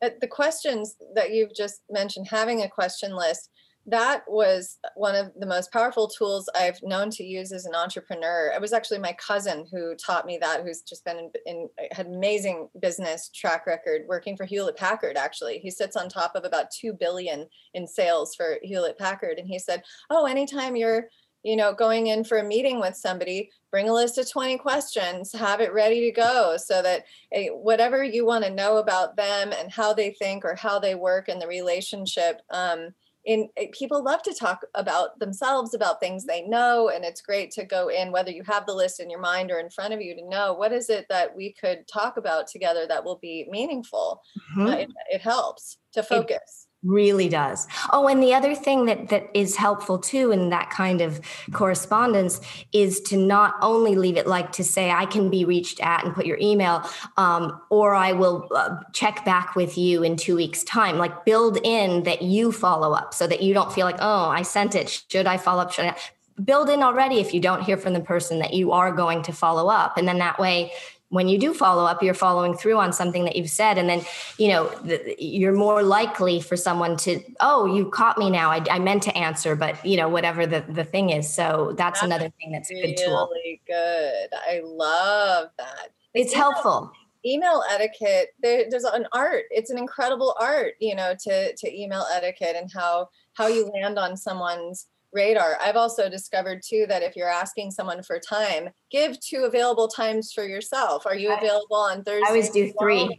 [0.00, 3.50] The questions that you've just mentioned, having a question list
[3.88, 8.52] that was one of the most powerful tools I've known to use as an entrepreneur.
[8.54, 12.06] It was actually my cousin who taught me that, who's just been in, in had
[12.06, 15.16] amazing business track record working for Hewlett Packard.
[15.16, 19.48] Actually, he sits on top of about two billion in sales for Hewlett Packard, and
[19.48, 21.08] he said, "Oh, anytime you're
[21.42, 25.32] you know going in for a meeting with somebody bring a list of 20 questions
[25.32, 29.52] have it ready to go so that eh, whatever you want to know about them
[29.56, 32.88] and how they think or how they work in the relationship um,
[33.28, 37.50] in eh, people love to talk about themselves about things they know and it's great
[37.52, 40.00] to go in whether you have the list in your mind or in front of
[40.00, 43.46] you to know what is it that we could talk about together that will be
[43.50, 44.22] meaningful
[44.56, 44.66] mm-hmm.
[44.66, 47.66] uh, it, it, helps to focus really does.
[47.92, 51.20] Oh and the other thing that that is helpful too in that kind of
[51.52, 52.40] correspondence
[52.72, 56.14] is to not only leave it like to say i can be reached at and
[56.14, 60.62] put your email um, or i will uh, check back with you in two weeks
[60.64, 60.98] time.
[60.98, 64.42] Like build in that you follow up so that you don't feel like oh i
[64.42, 65.04] sent it.
[65.10, 65.72] Should i follow up?
[65.72, 65.96] Should i
[66.44, 69.32] build in already if you don't hear from the person that you are going to
[69.32, 69.96] follow up.
[69.96, 70.72] And then that way
[71.10, 73.78] when you do follow up you're following through on something that you've said.
[73.78, 74.02] And then
[74.36, 78.50] you know the, you're more likely for someone to oh you caught me now.
[78.50, 81.32] I, I, meant to answer but you know whatever the, the thing is.
[81.32, 83.30] So that's, that's another thing that's really a good tool.
[83.32, 84.28] really good.
[84.32, 85.90] I love that.
[86.14, 86.92] It's email, helpful.
[87.24, 89.44] email etiquette there, there's an art.
[89.50, 93.98] It's an incredible art you know to to email etiquette and how how you land
[93.98, 95.58] on someone's radar.
[95.60, 100.32] I've also discovered too that if you're asking someone for time, give two available times
[100.32, 101.06] for yourself.
[101.06, 102.26] Are you available on Thursday?
[102.26, 103.18] I always do three.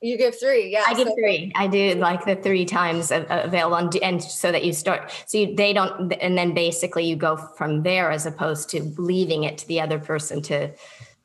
[0.00, 0.84] You give three, yeah.
[0.86, 1.50] I give so three.
[1.56, 5.56] I do like the three times available, on, and so that you start, so you,
[5.56, 9.66] they don't, and then basically you go from there as opposed to leaving it to
[9.66, 10.72] the other person to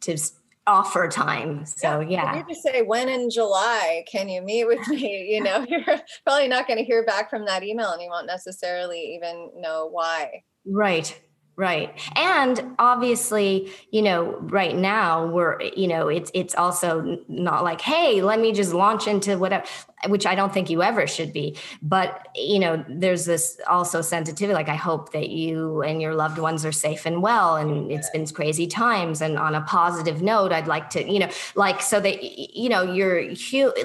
[0.01, 0.17] to
[0.65, 1.65] offer time.
[1.65, 2.37] So yeah.
[2.37, 5.21] You just say when in July can you meet with me?
[5.33, 5.83] You know, you're
[6.25, 9.87] probably not going to hear back from that email and you won't necessarily even know
[9.89, 10.43] why.
[10.65, 11.19] Right.
[11.55, 11.93] Right.
[12.15, 18.23] And obviously, you know, right now we're, you know, it's it's also not like, hey,
[18.23, 19.63] let me just launch into whatever,
[20.07, 21.55] which I don't think you ever should be.
[21.83, 24.55] But, you know, there's this also sensitivity.
[24.55, 27.55] Like I hope that you and your loved ones are safe and well.
[27.55, 29.21] And it's been crazy times.
[29.21, 32.81] And on a positive note, I'd like to, you know, like so that you know,
[32.81, 33.25] you're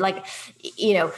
[0.00, 0.24] like,
[0.76, 1.12] you know,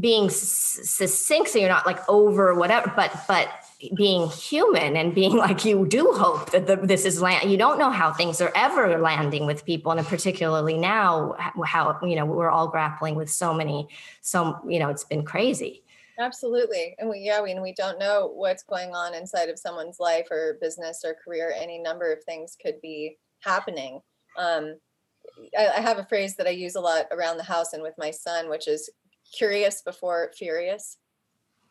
[0.00, 3.48] being succinct so you're not like over whatever, but but
[3.94, 7.78] being human and being like you do hope that the, this is land you don't
[7.78, 9.92] know how things are ever landing with people.
[9.92, 13.88] And particularly now how you know we're all grappling with so many
[14.20, 15.82] so you know it's been crazy.
[16.18, 16.96] Absolutely.
[16.98, 20.28] And we yeah I mean we don't know what's going on inside of someone's life
[20.30, 24.00] or business or career any number of things could be happening.
[24.36, 24.76] Um,
[25.56, 27.94] I, I have a phrase that i use a lot around the house and with
[27.98, 28.88] my son which is
[29.36, 30.96] curious before furious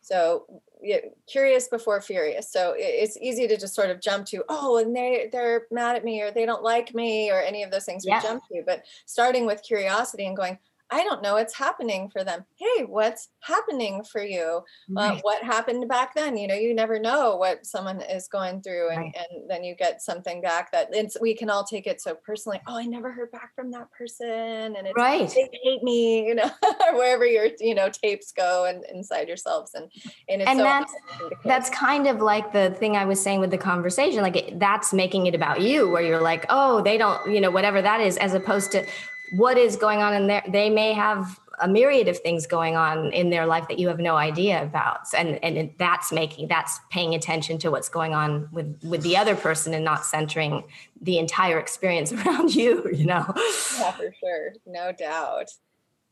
[0.00, 2.50] so yeah, curious before furious.
[2.52, 6.04] So it's easy to just sort of jump to, oh, and they they're mad at
[6.04, 8.18] me or they don't like me or any of those things yeah.
[8.18, 8.62] we jump to.
[8.64, 10.58] But starting with curiosity and going,
[10.90, 12.44] I don't know what's happening for them.
[12.56, 14.62] Hey, what's happening for you?
[14.90, 15.18] Uh, right.
[15.18, 16.36] Uh, what happened back then?
[16.36, 19.14] You know, you never know what someone is going through, and, right.
[19.16, 22.60] and then you get something back that it's we can all take it so personally.
[22.66, 25.28] Oh, I never heard back from that person, and it's right.
[25.28, 26.50] They hate me, you know,
[26.92, 29.90] wherever your you know tapes go and inside yourselves, and
[30.28, 30.92] and it's and so that's
[31.44, 34.22] that's kind of like the thing I was saying with the conversation.
[34.22, 37.50] Like it, that's making it about you, where you're like, oh, they don't, you know,
[37.50, 38.86] whatever that is, as opposed to
[39.32, 43.12] what is going on in there they may have a myriad of things going on
[43.12, 47.14] in their life that you have no idea about and and that's making that's paying
[47.14, 50.62] attention to what's going on with with the other person and not centering
[51.00, 53.24] the entire experience around you you know
[53.78, 55.48] yeah for sure no doubt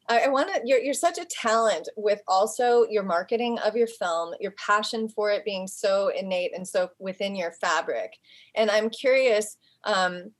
[0.08, 0.60] I, want to.
[0.64, 5.30] You're, you're such a talent with also your marketing of your film, your passion for
[5.30, 8.12] it being so innate and so within your fabric.
[8.54, 10.30] And I'm curious, um,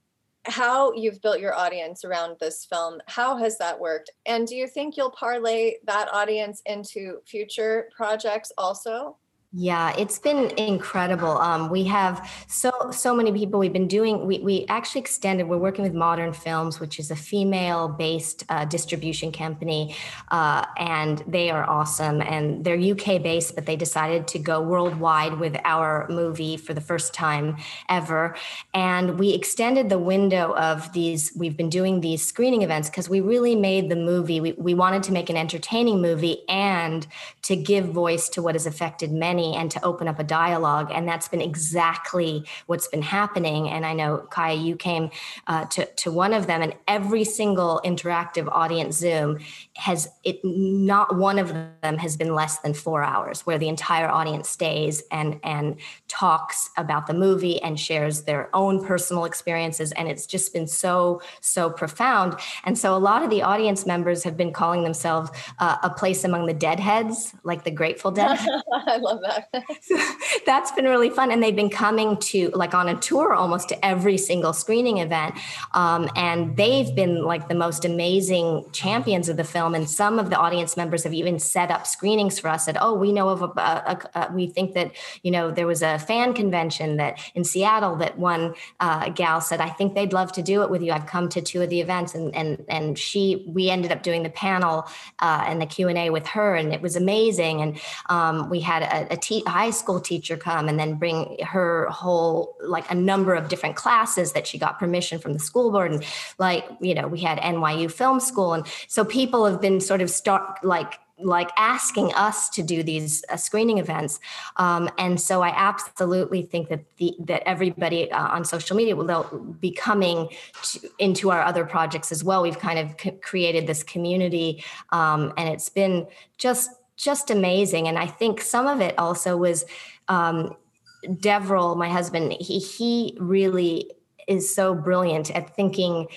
[0.47, 3.01] how you've built your audience around this film.
[3.07, 4.11] How has that worked?
[4.27, 9.17] And do you think you'll parlay that audience into future projects also?
[9.59, 11.39] Yeah, it's been incredible.
[11.39, 13.59] Um, we have so so many people.
[13.59, 14.27] We've been doing.
[14.27, 15.49] We we actually extended.
[15.49, 19.97] We're working with Modern Films, which is a female-based uh, distribution company,
[20.31, 22.21] uh, and they are awesome.
[22.21, 27.15] And they're UK-based, but they decided to go worldwide with our movie for the first
[27.15, 27.57] time
[27.89, 28.37] ever.
[28.75, 31.33] And we extended the window of these.
[31.35, 34.39] We've been doing these screening events because we really made the movie.
[34.39, 37.07] We we wanted to make an entertaining movie and
[37.41, 40.91] to give voice to what has affected many and to open up a dialogue.
[40.93, 43.69] And that's been exactly what's been happening.
[43.69, 45.11] And I know, Kaya, you came
[45.47, 49.39] uh, to, to one of them, and every single interactive audience Zoom
[49.77, 54.09] has it not one of them has been less than four hours where the entire
[54.09, 55.77] audience stays and and
[56.09, 61.21] talks about the movie and shares their own personal experiences and it's just been so
[61.41, 62.35] so profound
[62.65, 66.25] and so a lot of the audience members have been calling themselves uh, a place
[66.25, 68.39] among the deadheads like the grateful dead
[68.73, 69.36] i love that
[70.47, 71.31] that's been really fun.
[71.31, 75.35] And they've been coming to like on a tour almost to every single screening event.
[75.75, 79.75] Um, and they've been like the most amazing champions of the film.
[79.75, 82.65] And some of the audience members have even set up screenings for us.
[82.65, 85.83] Said, "Oh, we know of a, a, a we think that you know there was
[85.83, 90.33] a fan convention that in Seattle that one uh, gal said, I think they'd love
[90.33, 90.93] to do it with you.
[90.93, 94.23] I've come to two of the events, and and and she we ended up doing
[94.23, 94.87] the panel
[95.21, 97.63] uh, and the Q and A with her, and it was amazing.
[97.63, 101.87] And um, we had a, a te- high school teacher come and then bring her
[101.91, 105.93] whole like a number of different classes that she got permission from the school board.
[105.93, 106.05] And
[106.39, 108.53] like you know we had NYU Film School.
[108.53, 113.25] And so people have been sort of start like like asking us to do these
[113.31, 114.21] uh, screening events.
[114.57, 119.57] Um, and so i absolutely think that the that everybody uh, on social media will
[119.61, 120.29] be coming
[120.63, 122.43] to, into our other projects as well.
[122.43, 126.07] We've kind of c- created this community um, and it's been
[126.37, 127.89] just just amazing.
[127.89, 129.65] And I think some of it also was
[130.09, 130.57] um,
[131.05, 133.93] Deverill, my husband, he, he really
[134.27, 136.09] is so brilliant at thinking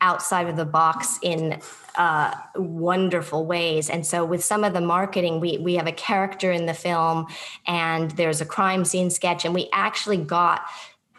[0.00, 1.58] outside of the box in
[1.96, 3.88] uh, wonderful ways.
[3.88, 7.26] And so, with some of the marketing, we we have a character in the film,
[7.66, 10.62] and there's a crime scene sketch, and we actually got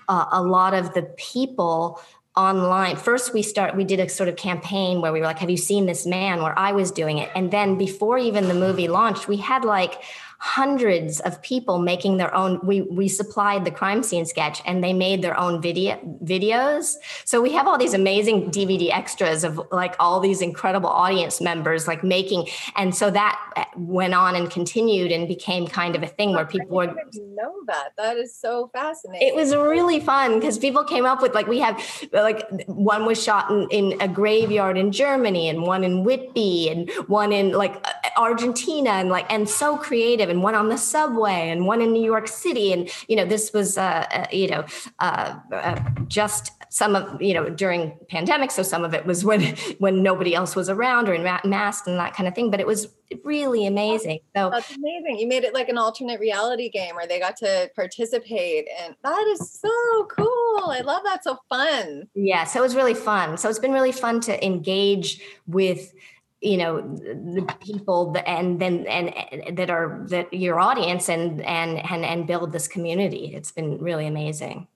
[0.07, 1.99] uh, a lot of the people
[2.37, 2.97] online.
[2.97, 5.57] First we start we did a sort of campaign where we were like have you
[5.57, 6.41] seen this man?
[6.41, 7.29] Where i was doing it.
[7.33, 10.01] And then before even the movie launched we had like
[10.39, 14.93] hundreds of people making their own we we supplied the crime scene sketch and they
[14.93, 16.95] made their own video videos.
[17.23, 21.87] So we have all these amazing dvd extras of like all these incredible audience members
[21.87, 26.07] like making and so that uh, went on and continued and became kind of a
[26.07, 26.95] thing where people would
[27.35, 27.89] know that.
[27.97, 29.27] That is so fascinating.
[29.27, 31.81] it was really fun because people came up with like we have
[32.11, 36.89] like one was shot in, in a graveyard in germany and one in whitby and
[37.07, 41.49] one in like uh, argentina and like and so creative and one on the subway
[41.49, 42.73] and one in New York City.
[42.73, 44.65] And, you know, this was, uh, uh, you know,
[44.99, 48.51] uh, uh, just some of, you know, during pandemic.
[48.51, 51.87] So some of it was when, when nobody else was around or in ma- masked
[51.87, 52.51] and that kind of thing.
[52.51, 52.87] But it was
[53.23, 54.19] really amazing.
[54.35, 55.19] So that's amazing.
[55.19, 58.67] You made it like an alternate reality game where they got to participate.
[58.79, 60.69] And that is so cool.
[60.69, 61.23] I love that.
[61.23, 62.07] So fun.
[62.15, 62.43] Yeah.
[62.45, 63.37] So it was really fun.
[63.37, 65.93] So it's been really fun to engage with
[66.41, 72.05] you know the people and then and that are that your audience and and and
[72.05, 73.33] and build this community.
[73.33, 74.67] It's been really amazing.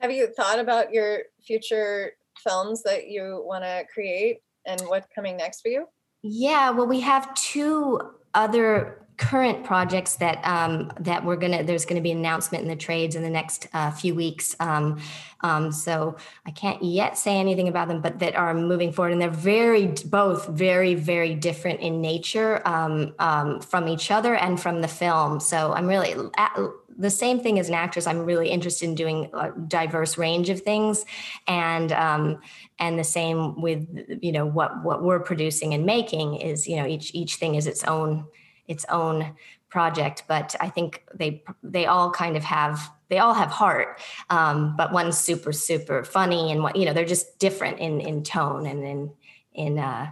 [0.00, 5.36] Have you thought about your future films that you want to create and what's coming
[5.36, 5.88] next for you?
[6.22, 8.00] Yeah well we have two
[8.34, 12.76] other current projects that um, that we're gonna there's gonna be an announcement in the
[12.76, 15.00] trades in the next uh, few weeks um,
[15.40, 19.20] um, so i can't yet say anything about them but that are moving forward and
[19.20, 24.82] they're very both very very different in nature um, um, from each other and from
[24.82, 25.40] the film.
[25.40, 26.56] So i'm really at,
[26.98, 30.60] the same thing as an actress i'm really interested in doing a diverse range of
[30.60, 31.04] things
[31.46, 32.40] and um,
[32.78, 33.86] and the same with
[34.20, 37.66] you know what what we're producing and making is you know each each thing is
[37.66, 38.26] its own
[38.68, 39.34] its own
[39.68, 44.00] project but i think they they all kind of have they all have heart.
[44.30, 48.24] Um, but one's super super funny and what you know they're just different in in
[48.24, 49.12] tone and in
[49.54, 50.10] in uh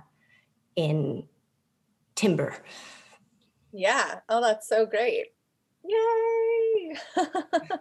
[0.77, 1.25] in
[2.15, 2.55] timber
[3.77, 4.21] yeah.
[4.29, 5.27] Oh that's so great.
[5.85, 6.97] Yay!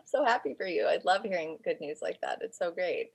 [0.05, 0.86] So happy for you.
[0.86, 2.39] I love hearing good news like that.
[2.41, 3.11] It's so great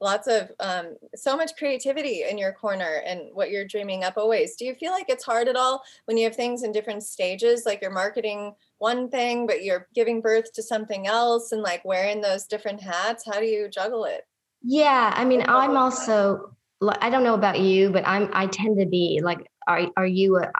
[0.00, 4.56] lots of um, so much creativity in your corner and what you're dreaming up always
[4.56, 7.64] do you feel like it's hard at all when you have things in different stages
[7.64, 12.20] like you're marketing one thing but you're giving birth to something else and like wearing
[12.20, 14.22] those different hats how do you juggle it
[14.62, 16.54] yeah i mean i'm also
[17.00, 20.38] i don't know about you but i'm i tend to be like are, are you
[20.38, 20.50] a,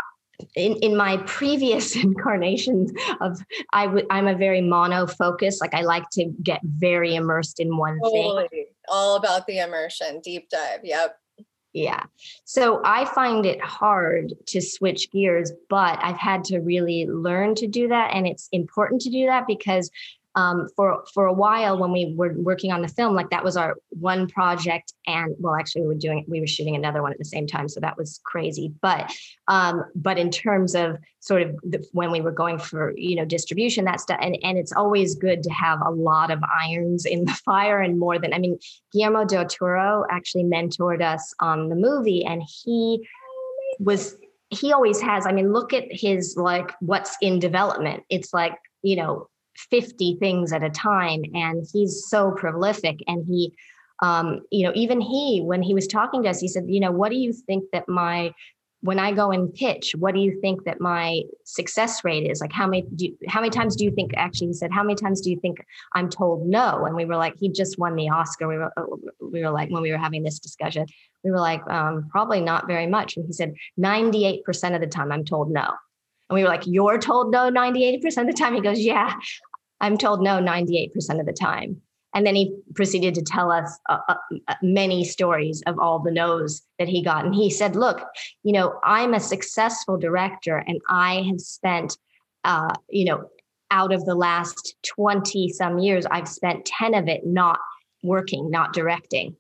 [0.56, 3.40] in, in my previous incarnations of
[3.72, 5.60] I would I'm a very mono focus.
[5.60, 8.48] Like I like to get very immersed in one totally.
[8.48, 8.66] thing.
[8.88, 10.80] All about the immersion, deep dive.
[10.82, 11.16] Yep.
[11.72, 12.04] Yeah.
[12.44, 17.66] So I find it hard to switch gears, but I've had to really learn to
[17.66, 18.10] do that.
[18.12, 19.90] And it's important to do that because
[20.34, 23.56] um, for for a while when we were working on the film like that was
[23.56, 27.18] our one project and well actually we were doing we were shooting another one at
[27.18, 28.72] the same time so that was crazy.
[28.80, 29.12] But
[29.48, 33.24] um, but in terms of sort of the, when we were going for you know
[33.24, 37.24] distribution that stuff and and it's always good to have a lot of irons in
[37.24, 38.58] the fire and more than i mean
[38.92, 43.06] guillermo del toro actually mentored us on the movie and he
[43.78, 44.16] was
[44.50, 48.04] he always has i mean look at his like what's in development.
[48.10, 49.28] It's like you know
[49.70, 53.52] 50 things at a time and he's so prolific and he
[54.00, 56.90] um, you know even he when he was talking to us he said you know
[56.90, 58.32] what do you think that my
[58.82, 62.40] when I go and pitch, what do you think that my success rate is?
[62.40, 64.82] Like how many do you, how many times do you think actually he said how
[64.82, 66.84] many times do you think I'm told no?
[66.84, 68.48] And we were like he just won the Oscar.
[68.48, 68.72] We were
[69.20, 70.86] we were like when we were having this discussion,
[71.22, 73.16] we were like um, probably not very much.
[73.16, 75.72] And he said 98% of the time I'm told no.
[76.28, 78.54] And we were like, You're told no 98% of the time?
[78.54, 79.14] He goes, Yeah,
[79.82, 81.82] I'm told no 98% of the time.
[82.14, 84.14] And then he proceeded to tell us uh, uh,
[84.46, 87.24] uh, many stories of all the no's that he got.
[87.24, 88.02] And he said, Look,
[88.42, 91.96] you know, I'm a successful director and I have spent,
[92.44, 93.30] uh, you know,
[93.70, 97.58] out of the last 20 some years, I've spent 10 of it not
[98.02, 99.34] working, not directing.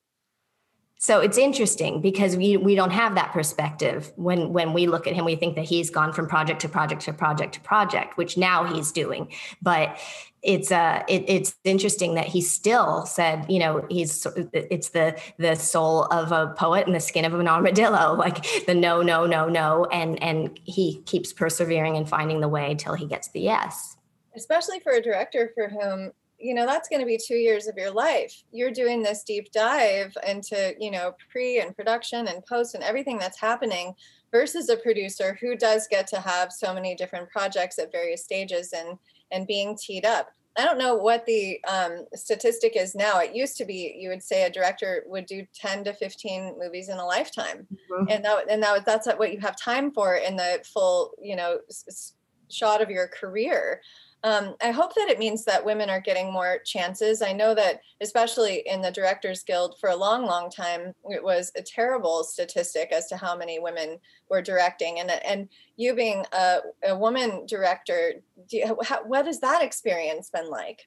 [1.02, 5.14] So it's interesting because we we don't have that perspective when when we look at
[5.14, 5.24] him.
[5.24, 8.62] We think that he's gone from project to project to project to project, which now
[8.72, 9.26] he's doing.
[9.60, 9.98] But
[10.44, 15.56] it's uh it, it's interesting that he still said you know he's it's the the
[15.56, 19.48] soul of a poet and the skin of an armadillo like the no no no
[19.48, 23.96] no and and he keeps persevering and finding the way till he gets the yes
[24.34, 26.12] especially for a director for whom
[26.42, 28.34] you know that's going to be two years of your life.
[28.52, 33.18] You're doing this deep dive into you know pre and production and post and everything
[33.18, 33.94] that's happening
[34.32, 38.72] versus a producer who does get to have so many different projects at various stages
[38.72, 38.98] and
[39.30, 40.30] and being teed up.
[40.58, 43.20] I don't know what the um, statistic is now.
[43.20, 46.90] It used to be you would say a director would do 10 to 15 movies
[46.90, 47.66] in a lifetime.
[47.90, 48.04] Mm-hmm.
[48.10, 51.58] and that and that that's what you have time for in the full you know
[51.70, 52.14] s-
[52.52, 53.80] shot of your career
[54.24, 57.22] um, I hope that it means that women are getting more chances.
[57.22, 61.50] I know that, especially in the Directors Guild, for a long, long time, it was
[61.56, 63.98] a terrible statistic as to how many women
[64.30, 65.00] were directing.
[65.00, 68.14] And and you being a, a woman director,
[68.48, 70.86] you, how, what has that experience been like?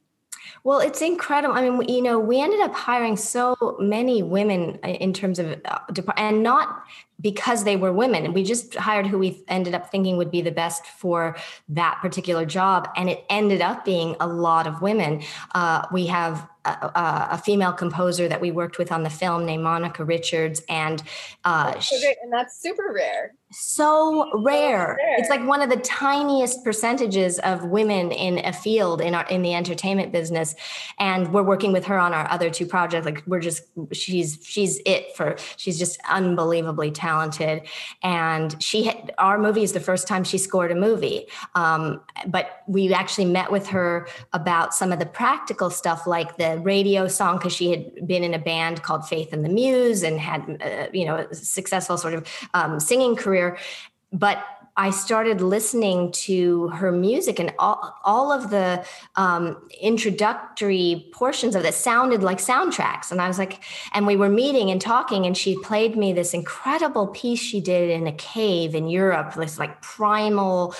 [0.63, 1.55] Well, it's incredible.
[1.55, 5.59] I mean, you know, we ended up hiring so many women uh, in terms of,
[5.65, 5.79] uh,
[6.17, 6.83] and not
[7.21, 8.33] because they were women.
[8.33, 11.37] We just hired who we ended up thinking would be the best for
[11.69, 12.89] that particular job.
[12.97, 15.23] And it ended up being a lot of women.
[15.53, 19.63] Uh, we have a, a, female composer that we worked with on the film named
[19.63, 21.01] Monica Richards, and
[21.43, 21.73] uh,
[22.23, 23.33] and that's super rare.
[23.51, 24.97] So rare.
[25.17, 29.43] It's like one of the tiniest percentages of women in a field in our in
[29.43, 30.55] the entertainment business,
[30.97, 33.05] and we're working with her on our other two projects.
[33.05, 33.61] Like we're just
[33.93, 37.61] she's she's it for she's just unbelievably talented,
[38.01, 41.27] and she had, our movie is the first time she scored a movie.
[41.53, 46.59] Um, but we actually met with her about some of the practical stuff like the
[46.63, 50.19] radio song because she had been in a band called Faith and the Muse and
[50.19, 53.34] had uh, you know a successful sort of um, singing career,
[54.11, 54.43] but
[54.77, 61.63] I started listening to her music and all, all of the um, introductory portions of
[61.63, 63.09] it sounded like soundtracks.
[63.09, 63.63] And I was like,
[63.93, 67.89] and we were meeting and talking, and she played me this incredible piece she did
[67.89, 70.75] in a cave in Europe, this like primal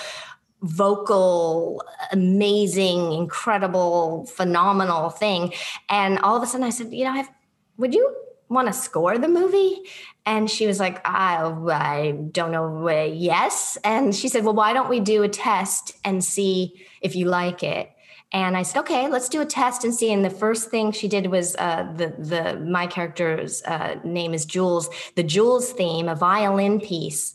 [0.62, 1.82] vocal,
[2.12, 5.52] amazing, incredible, phenomenal thing.
[5.88, 7.30] And all of a sudden I said, you know, I've,
[7.78, 8.14] would you
[8.48, 9.80] want to score the movie?
[10.26, 11.36] And she was like, I,
[11.70, 12.88] I don't know.
[12.88, 13.78] Uh, yes.
[13.84, 17.62] And she said, well, why don't we do a test and see if you like
[17.62, 17.90] it?
[18.32, 20.12] And I said, okay, let's do a test and see.
[20.12, 24.44] And the first thing she did was uh, the the my character's uh, name is
[24.44, 24.90] Jules.
[25.14, 27.34] The Jules theme, a violin piece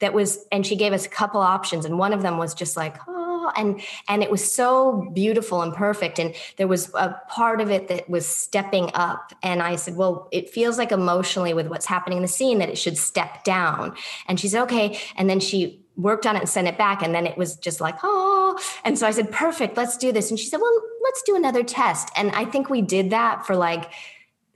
[0.00, 2.76] that was and she gave us a couple options and one of them was just
[2.76, 7.60] like oh and and it was so beautiful and perfect and there was a part
[7.60, 11.66] of it that was stepping up and i said well it feels like emotionally with
[11.68, 13.94] what's happening in the scene that it should step down.
[14.26, 17.14] And she said okay and then she worked on it and sent it back and
[17.14, 18.58] then it was just like oh.
[18.84, 20.30] And so i said perfect let's do this.
[20.30, 22.10] And she said well let's do another test.
[22.16, 23.90] And i think we did that for like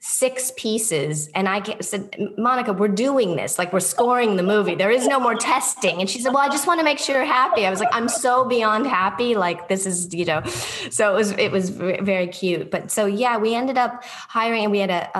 [0.07, 1.31] six pieces.
[1.35, 3.59] And i said monica we're doing this.
[3.59, 4.75] Like we're scoring the movie.
[4.75, 5.99] There is no more testing.
[5.99, 7.65] And she said well i just want to make sure you're happy.
[7.65, 9.35] I was like i'm so beyond happy.
[9.35, 10.43] Like this is you know.
[10.91, 12.71] So it was it was very cute.
[12.71, 15.19] But so yeah we ended up hiring and we had a,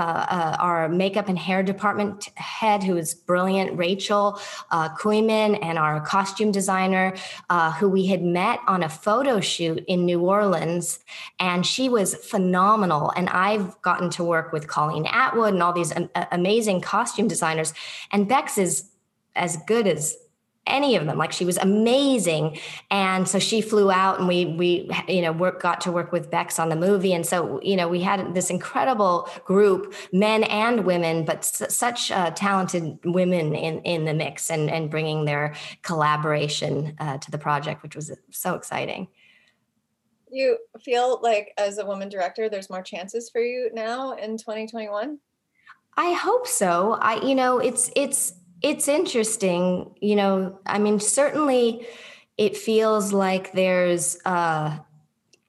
[0.61, 4.39] our makeup and hair department head who was brilliant rachel
[4.71, 7.15] uh, Kuyman, and our costume designer
[7.49, 10.99] uh, who we had met on a photo shoot in new orleans.
[11.41, 13.15] And she was phenomenal.
[13.17, 15.93] And i've gotten to work with Colleen Atwood and all these
[16.33, 17.73] amazing costume designers.
[18.11, 18.91] And Bex is
[19.37, 20.17] as good as
[20.67, 21.19] any of them.
[21.19, 22.59] Like she was amazing.
[22.91, 26.31] And so she flew out and we we you know work got to work with
[26.31, 27.13] bex on the movie.
[27.13, 32.31] And so you know we had this incredible group men and women but such uh,
[32.31, 37.83] talented women in in the mix and and bringing their collaboration uh, to the project
[37.83, 39.09] which was so exciting
[40.35, 45.19] you feel like as a woman director there's more chances for you now in 2021
[45.97, 46.99] i hope so.
[47.01, 51.87] I you know it's it's it's interesting you know i mean certainly
[52.37, 54.77] it feels like there's uh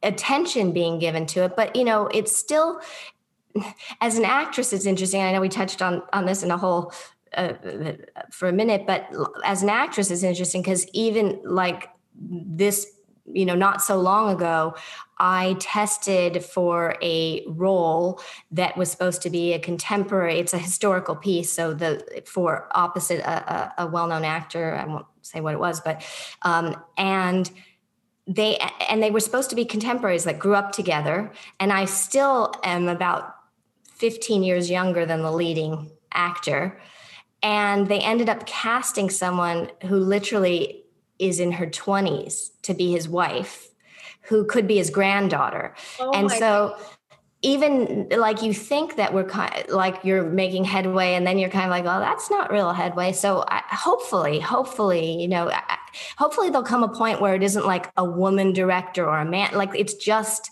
[0.03, 2.79] attention being given to it but you know it's still
[4.01, 5.21] as an actress it's interesting.
[5.21, 6.91] I know we touched on on this in a whole
[7.35, 7.53] uh,
[8.31, 9.09] for a minute but
[9.43, 12.94] as an actress it's interesting because even like this
[13.31, 14.75] you know not so long ago
[15.17, 18.19] i tested for a role
[18.51, 23.19] that was supposed to be a contemporary it's a historical piece so the for opposite
[23.21, 26.03] a, a, a well-known actor i won't say what it was but
[26.43, 27.51] um, and
[28.27, 28.57] they
[28.89, 32.87] and they were supposed to be contemporaries that grew up together and i still am
[32.87, 33.35] about
[33.93, 36.79] 15 years younger than the leading actor
[37.41, 40.84] and they ended up casting someone who literally
[41.19, 43.69] is in her 20s to be his wife
[44.27, 45.73] who could be his granddaughter.
[45.99, 46.81] Oh and so God.
[47.41, 51.49] even like you think that we're kind of, like you're making headway and then you're
[51.49, 53.11] kind of like well that's not real headway.
[53.11, 55.77] So I, hopefully hopefully you know I,
[56.17, 59.53] hopefully there'll come a point where it isn't like a woman director or a man
[59.53, 60.49] like it's just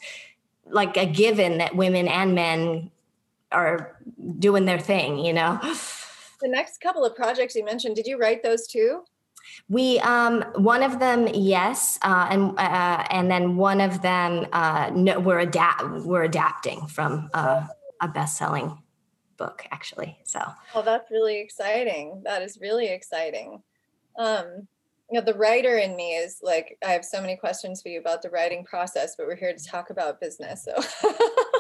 [0.66, 2.92] like a given that women and men
[3.52, 3.98] are
[4.40, 5.60] doing their thing you know?
[6.42, 9.04] The next couple of projects you mentioned did you write those too
[9.70, 14.92] we um, one of them, yes, uh, and uh, and then one of them, uh,
[14.94, 17.66] no, we're adapt we're adapting from uh,
[18.02, 18.78] a best selling
[19.38, 20.18] book, actually.
[20.24, 20.40] So,
[20.74, 22.22] well, that's really exciting.
[22.26, 23.62] That is really exciting.
[24.18, 24.68] Um,
[25.12, 28.00] you know, the writer in me is like, I have so many questions for you
[28.00, 30.66] about the writing process, but we're here to talk about business.
[30.66, 31.10] So.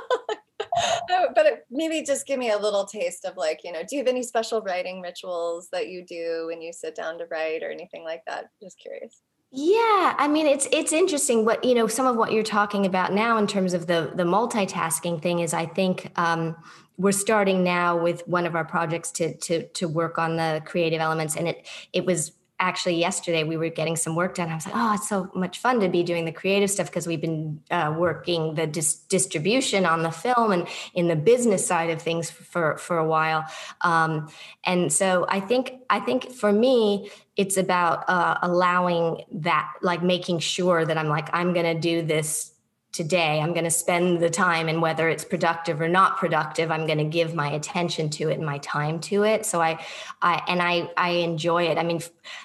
[1.35, 4.07] but maybe just give me a little taste of like, you know, do you have
[4.07, 8.03] any special writing rituals that you do when you sit down to write or anything
[8.03, 8.49] like that?
[8.61, 9.21] Just curious.
[9.55, 13.13] Yeah, I mean it's it's interesting what you know some of what you're talking about
[13.13, 16.55] now in terms of the the multitasking thing is I think um,
[16.97, 21.01] we're starting now with one of our projects to to to work on the creative
[21.01, 22.31] elements and it it was
[22.63, 24.49] actually yesterday we were getting some work done.
[24.49, 27.05] I was like, oh, it's so much fun to be doing the creative stuff because
[27.05, 31.89] we've been uh, working the dis- distribution on the film and in the business side
[31.89, 33.45] of things for for a while.
[33.81, 34.29] Um,
[34.63, 40.39] and so I think I think for me, it's about uh, allowing that, like making
[40.39, 42.52] sure that I'm like I'm going to do this
[42.93, 43.41] today.
[43.41, 46.99] I'm going to spend the time and whether it's productive or not productive i'm going
[46.99, 49.45] to give my attention to it and my time to it.
[49.45, 49.83] So i
[50.21, 51.77] i and i i enjoy it.
[51.77, 52.01] I mean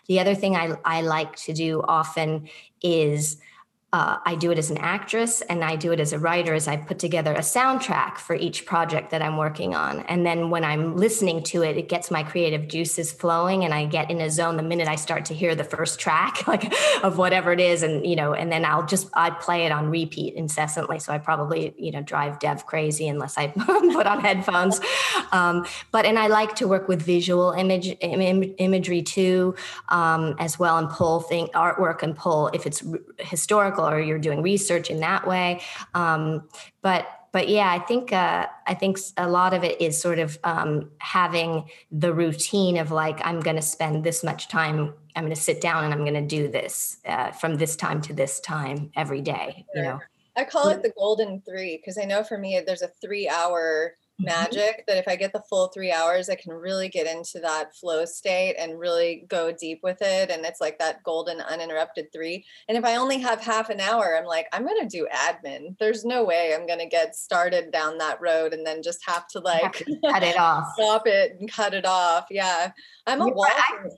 [0.06, 2.48] the other thing i i like to do often
[2.82, 3.36] is
[3.90, 6.68] uh, I do it as an actress and I do it as a writer as
[6.68, 10.00] I put together a soundtrack for each project that I'm working on.
[10.00, 13.86] And then when I'm listening to it, it gets my creative juices flowing and I
[13.86, 16.70] get in a zone the minute I start to hear the first track, like
[17.02, 17.82] of whatever it is.
[17.82, 20.98] And, you know, and then I'll just, I play it on repeat incessantly.
[20.98, 24.82] So I probably, you know, drive Dev crazy unless I put on headphones.
[25.32, 29.54] Um, but, and I like to work with visual image, Im- imagery too,
[29.88, 32.84] um, as well and pull thing artwork and pull if it's
[33.18, 35.60] historical or you're doing research in that way.
[35.94, 36.48] Um,
[36.82, 40.38] but but yeah, I think uh, I think a lot of it is sort of
[40.44, 44.94] um, having the routine of like I'm going to spend this much time.
[45.14, 48.00] I'm going to sit down and I'm going to do this uh, from this time
[48.02, 49.66] to this time every day.
[49.74, 50.00] You know,
[50.36, 53.94] I call it the golden three because I know for me there's a three hour.
[54.20, 54.34] Mm-hmm.
[54.34, 57.76] magic that if I get the full three hours, I can really get into that
[57.76, 60.30] flow state and really go deep with it.
[60.30, 62.44] And it's like that golden uninterrupted three.
[62.68, 65.78] And if I only have half an hour, I'm like, I'm going to do admin.
[65.78, 69.28] There's no way I'm going to get started down that road and then just have
[69.28, 72.26] to like have to cut it off, stop it and cut it off.
[72.28, 72.72] Yeah.
[73.06, 73.46] I'm a wall.
[73.48, 73.88] I,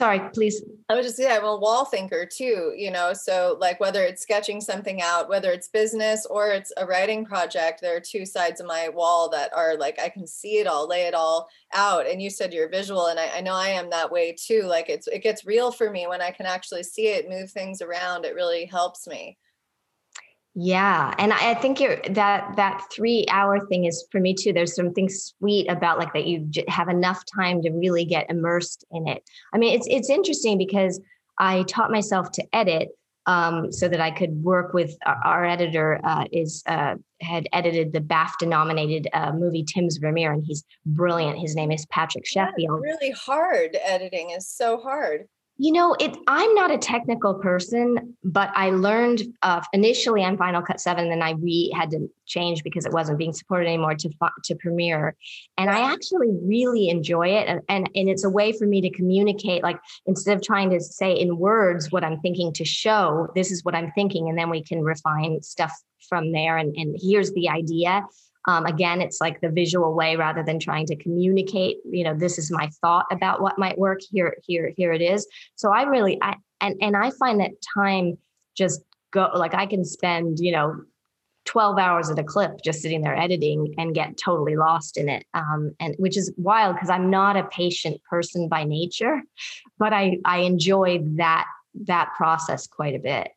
[0.00, 0.62] sorry please.
[0.88, 4.22] I was just yeah i'm a wall thinker too you know so like whether it's
[4.22, 8.60] sketching something out whether it's business or it's a writing project there are two sides
[8.60, 12.06] of my wall that are like i can see it all lay it all out.
[12.06, 14.62] And you said you're visual and I, I know i am that way too.
[14.62, 17.82] Like it's it gets real for me when i can actually see it move things
[17.82, 18.24] around.
[18.24, 19.36] It really helps me
[20.54, 24.52] yeah, and I think you're, that that three hour thing is for me too.
[24.52, 29.06] There's something sweet about like that you have enough time to really get immersed in
[29.06, 29.22] it.
[29.54, 31.00] I mean, it's it's interesting because
[31.38, 32.88] I taught myself to edit
[33.26, 36.00] um, so that I could work with our, our editor.
[36.02, 41.38] Uh, is uh, had edited the BAFTA nominated uh, movie Tim's Vermeer, and he's brilliant.
[41.38, 42.80] His name is Patrick Sheffield.
[42.80, 43.76] really hard.
[43.84, 45.28] Editing is so hard.
[45.62, 46.16] You know, it.
[46.26, 51.12] I'm not a technical person, but I learned uh, initially on Final Cut Seven, and
[51.12, 54.08] then I we had to change because it wasn't being supported anymore to
[54.44, 55.14] to Premiere,
[55.58, 58.88] and I actually really enjoy it, and, and and it's a way for me to
[58.88, 59.62] communicate.
[59.62, 63.62] Like instead of trying to say in words what I'm thinking to show, this is
[63.62, 65.74] what I'm thinking, and then we can refine stuff
[66.08, 66.56] from there.
[66.56, 68.06] And and here's the idea
[68.50, 71.76] um, again, it's like the visual way rather than trying to communicate.
[71.84, 74.00] You know, this is my thought about what might work.
[74.10, 75.26] Here, here, here it is.
[75.54, 78.18] So I really, I and and I find that time
[78.56, 78.82] just
[79.12, 80.80] go like I can spend you know
[81.46, 85.24] 12 hours at a clip just sitting there editing and get totally lost in it
[85.32, 89.22] um, and which is wild because i'm not a patient person by nature
[89.78, 91.46] but i i enjoy that
[91.86, 93.30] that process quite a bit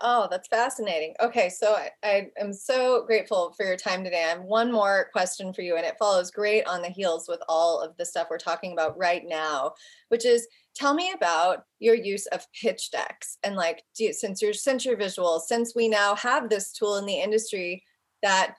[0.00, 1.14] Oh, that's fascinating.
[1.20, 4.22] Okay, so I, I, am so grateful for your time today.
[4.24, 7.40] I have one more question for you, and it follows great on the heels with
[7.48, 9.72] all of the stuff we're talking about right now,
[10.08, 10.46] which is
[10.76, 14.96] tell me about your use of pitch decks and like you, since you're since you're
[14.96, 17.82] visual, since we now have this tool in the industry
[18.22, 18.54] that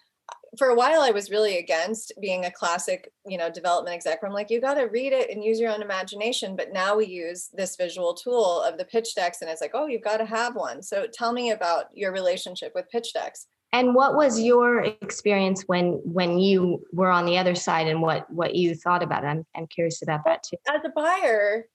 [0.57, 4.19] for a while I was really against being a classic, you know, development exec.
[4.23, 6.55] I'm like, you got to read it and use your own imagination.
[6.55, 9.87] But now we use this visual tool of the pitch decks, and it's like, oh,
[9.87, 10.81] you've got to have one.
[10.81, 13.47] So tell me about your relationship with pitch decks.
[13.71, 18.29] And what was your experience when when you were on the other side, and what
[18.31, 19.27] what you thought about it?
[19.27, 20.57] I'm I'm curious about that too.
[20.67, 21.65] As a buyer,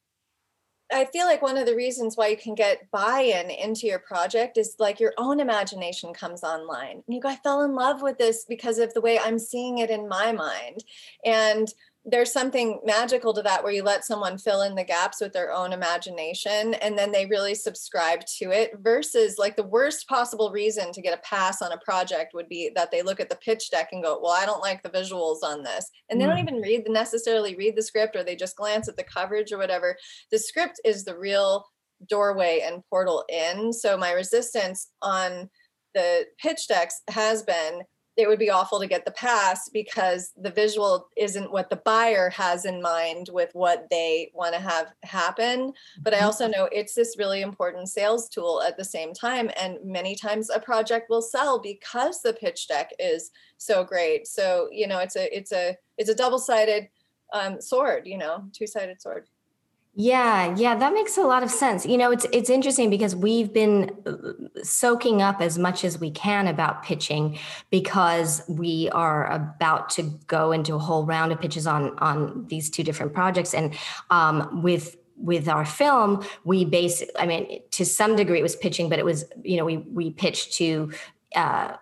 [0.93, 4.59] I feel like one of the reasons why you can get buy-in into your project
[4.59, 7.03] is like your own imagination comes online.
[7.07, 9.79] And you go, I fell in love with this because of the way I'm seeing
[9.79, 10.85] it in my mind.
[11.25, 11.73] And
[12.07, 15.53] there's something magical to that where you let someone fill in the gaps with their
[15.53, 20.93] own imagination and then they really subscribe to it versus like the worst possible reason
[20.93, 23.71] to get a pass on a project would be that they look at the pitch
[23.71, 25.91] deck and go well i don't like the visuals on this.
[26.09, 26.29] And they mm.
[26.29, 29.59] don't even read necessarily read the script or they just glance at the coverage or
[29.59, 29.97] whatever.
[30.31, 31.67] The script is the real
[32.09, 33.73] doorway and portal in.
[33.73, 35.51] So my resistance on
[35.95, 37.83] the pitch decks has been
[38.17, 42.31] it would be awful to get the pass because the visual isn't what the buyer
[42.31, 45.73] has in mind with what they want to have happen.
[46.01, 46.27] But I mm-hmm.
[46.27, 49.51] also know it's this really important sales tool at the same time.
[49.61, 54.27] And many times a project will sell because the pitch deck is so great.
[54.27, 56.89] So, you know, it's a it's a it's a double-sided
[57.33, 59.27] um, sword, you know, two-sided sword.
[59.97, 61.87] Yeah, yeah, that makes a lot of sense.
[61.87, 66.11] You know, it's it's interesting because we've been uh, soaking up as much as we
[66.11, 67.39] can about pitching
[67.71, 72.71] because we are about to go into a whole round of pitches on on these
[72.71, 73.73] two different projects, and
[74.11, 77.05] um, with with our film, we base.
[77.17, 80.11] I mean, to some degree, it was pitching, but it was you know we we
[80.11, 80.91] pitched to.
[81.37, 81.77] Uh,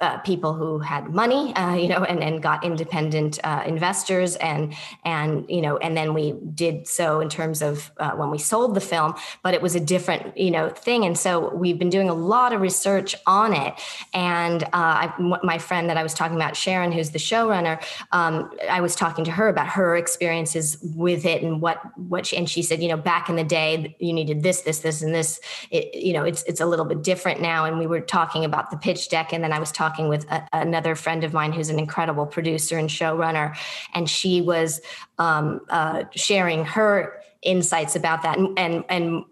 [0.00, 4.74] uh, people who had money, uh, you know, and, and got independent uh, investors, and
[5.04, 8.74] and you know, and then we did so in terms of uh, when we sold
[8.74, 12.08] the film, but it was a different you know thing, and so we've been doing
[12.08, 13.74] a lot of research on it.
[14.12, 17.82] And uh, I, my friend that I was talking about, Sharon, who's the showrunner,
[18.12, 22.36] um, I was talking to her about her experiences with it and what what she,
[22.36, 25.14] and she said, you know, back in the day, you needed this, this, this, and
[25.14, 25.40] this.
[25.70, 28.70] It, you know, it's it's a little bit different now, and we were talking about
[28.70, 31.68] the pitch deck, and then I was talking with a, another friend of mine who's
[31.68, 33.56] an incredible producer and showrunner,
[33.94, 34.80] and she was
[35.18, 38.38] um, uh, sharing her insights about that.
[38.38, 39.24] And, and, and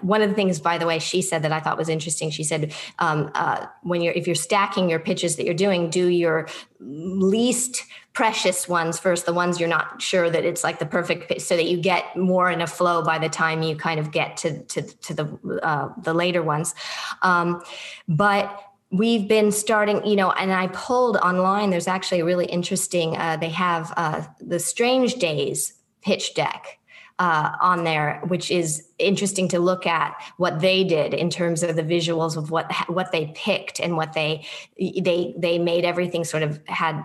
[0.00, 2.30] one of the things, by the way, she said that I thought was interesting.
[2.30, 6.08] She said, um, uh, when you're if you're stacking your pitches that you're doing, do
[6.08, 6.48] your
[6.80, 11.56] least precious ones first, the ones you're not sure that it's like the perfect so
[11.56, 14.62] that you get more in a flow by the time you kind of get to
[14.64, 16.74] to, to the uh, the later ones.
[17.22, 17.62] Um,
[18.08, 23.16] but we've been starting you know and i pulled online there's actually a really interesting
[23.16, 25.72] uh, they have uh, the Stranger Things
[26.02, 26.78] pitch deck
[27.18, 31.76] uh, on there, which is interesting to look at what they did in terms of
[31.76, 34.44] the visuals of what what they picked and what they
[34.76, 37.02] they they made everything sort of had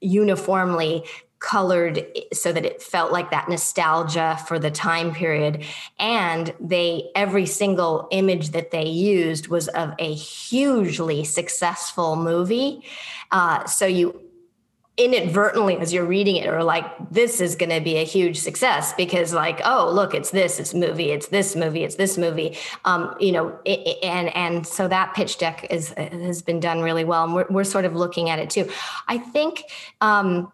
[0.00, 1.04] uniformly
[1.40, 5.64] colored so that it felt like that nostalgia for the time period.
[5.98, 12.84] And they every single image that they used was of a hugely successful movie.
[13.32, 14.20] Uh, so you
[14.96, 18.92] inadvertently as you're reading it or like this is going to be a huge success
[18.94, 22.58] because like oh look it's this it's movie it's this movie it's this movie.
[22.84, 27.04] Um, you know it, and and so that pitch deck is has been done really
[27.04, 28.68] well and we're, we're sort of looking at it too.
[29.08, 29.62] I think
[30.02, 30.52] um,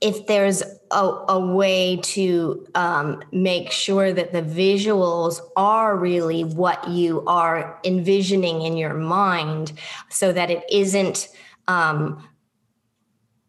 [0.00, 6.88] if there's a, a way to um, make sure that the visuals are really what
[6.88, 9.72] you are envisioning in your mind
[10.10, 11.28] so that it isn't
[11.66, 12.28] um,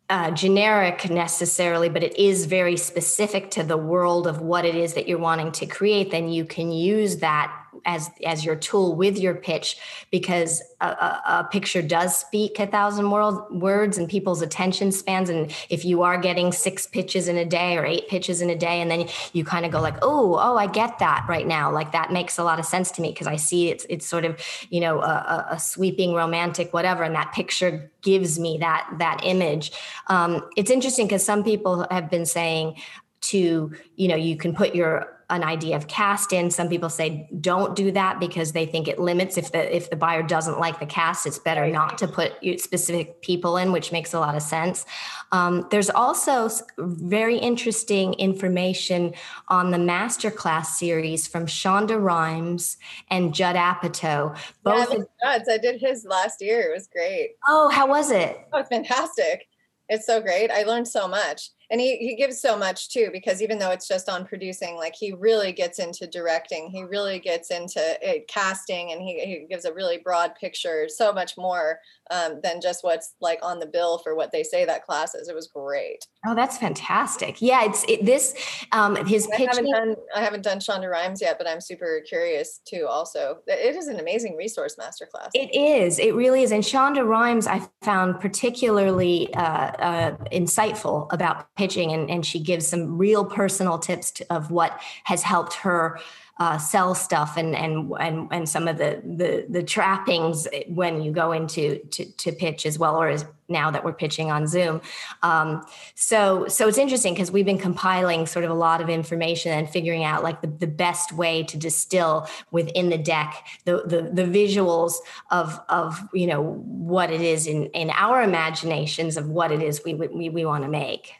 [0.09, 4.93] uh, generic necessarily, but it is very specific to the world of what it is
[4.93, 7.53] that you're wanting to create, then you can use that
[7.85, 9.77] as as your tool with your pitch
[10.11, 15.29] because a, a, a picture does speak a thousand world, words and people's attention spans.
[15.29, 18.55] And if you are getting six pitches in a day or eight pitches in a
[18.55, 21.71] day and then you kind of go like oh oh i get that right now.
[21.71, 24.25] Like that makes a lot of sense to me because i see it's it's sort
[24.25, 29.21] of you know a, a, sweeping romantic whatever and that picture gives me that that
[29.23, 29.71] image.
[30.07, 32.75] Um, it's interesting because some people have been saying
[33.19, 36.49] to you know you can put your an idea of cast in.
[36.49, 39.95] Some people say don't do that because they think it limits if the if the
[39.95, 41.73] buyer doesn't like the cast, it's better right.
[41.73, 44.85] not to put specific people in, which makes a lot of sense.
[45.33, 49.13] Um, there's also very interesting information
[49.49, 52.77] on the masterclass series from Shonda Rhimes
[53.09, 54.37] and Judd Apatow.
[54.63, 56.61] Both yeah, I did his last year.
[56.61, 57.31] It was great.
[57.47, 58.47] Oh, how was it?
[58.53, 59.47] Oh, it's fantastic.
[59.89, 60.51] It's so great.
[60.51, 63.87] I learned so much and he, he gives so much too because even though it's
[63.87, 68.91] just on producing like he really gets into directing he really gets into it, casting
[68.91, 73.15] and he, he gives a really broad picture so much more um, than just what's
[73.19, 75.27] like on the bill for what they say that class is.
[75.27, 76.05] It was great.
[76.25, 77.41] Oh that's fantastic.
[77.41, 78.33] Yeah it's it, this
[78.71, 82.61] um his I haven't, done, I haven't done shonda rhimes yet but i'm super curious
[82.65, 83.39] too also.
[83.47, 85.29] It is an amazing resource masterclass.
[85.33, 86.51] It is it really is.
[86.51, 92.67] And shonda rhimes i found particularly uh, uh, insightful about pitching and, and she gives
[92.67, 95.99] some real personal tips to, of what has helped her
[96.39, 101.11] uh, sell stuff and and and and some of the the the trappings when you
[101.11, 104.81] go into to, to pitch as well or as now that we're pitching on zoom.
[105.23, 109.51] Um, so so it's interesting because we've been compiling sort of a lot of information
[109.51, 114.09] and figuring out like the, the best way to distill within the deck the, the
[114.13, 114.95] the visuals
[115.31, 119.83] of of you know what it is in in our imaginations of what it is
[119.83, 121.13] we we, we want to make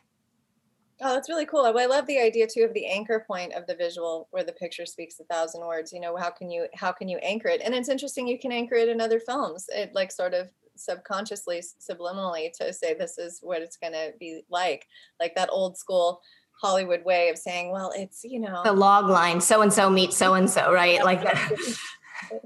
[1.01, 1.61] Oh, that's really cool.
[1.61, 4.85] I love the idea too of the anchor point of the visual where the picture
[4.85, 5.93] speaks a thousand words.
[5.93, 7.61] You know, how can you how can you anchor it?
[7.63, 9.65] And it's interesting you can anchor it in other films.
[9.69, 14.87] It like sort of subconsciously, subliminally to say this is what it's gonna be like.
[15.19, 16.21] Like that old school
[16.61, 20.17] Hollywood way of saying, well, it's, you know, the log line, so and so meets
[20.17, 21.03] so and so, right?
[21.03, 21.51] Like that.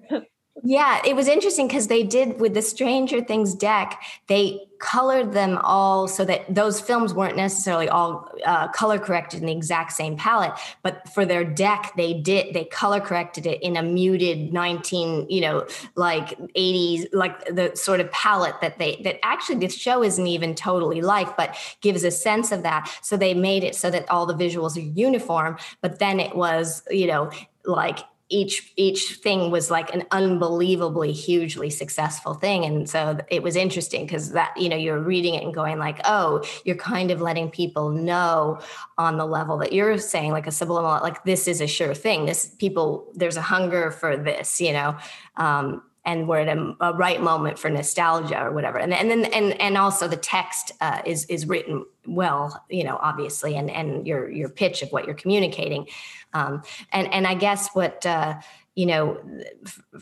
[0.64, 5.58] Yeah, it was interesting because they did with the Stranger Things deck, they colored them
[5.64, 10.18] all so that those films weren't necessarily all uh, color corrected in the exact same
[10.18, 10.52] palette,
[10.84, 15.40] but for their deck, they did they color corrected it in a muted 19, you
[15.42, 20.28] know, like 80s, like the sort of palette that they that actually this show isn't
[20.28, 22.92] even totally like, but gives a sense of that.
[23.02, 26.84] So they made it so that all the visuals are uniform, but then it was,
[26.92, 27.32] you know,
[27.64, 28.00] like
[28.32, 32.66] each each thing was like an unbelievably hugely successful thing.
[32.66, 36.00] And so it was interesting because that you know you're reading it and going like
[36.06, 38.60] oh you're kind of letting people know
[38.98, 42.26] on the level that you're saying like a subliminal like this is a sure thing.
[42.26, 44.98] This people there's a hunger for this you know
[45.36, 48.80] um, and we're at a, a, right moment for nostalgia or whatever.
[48.80, 52.98] And, and then and and also the text uh, is is written well you know
[53.02, 55.86] obviously and and your your pitch of what you're communicating
[56.34, 56.62] um,
[56.92, 58.40] and and i guess what uh,
[58.76, 59.18] you know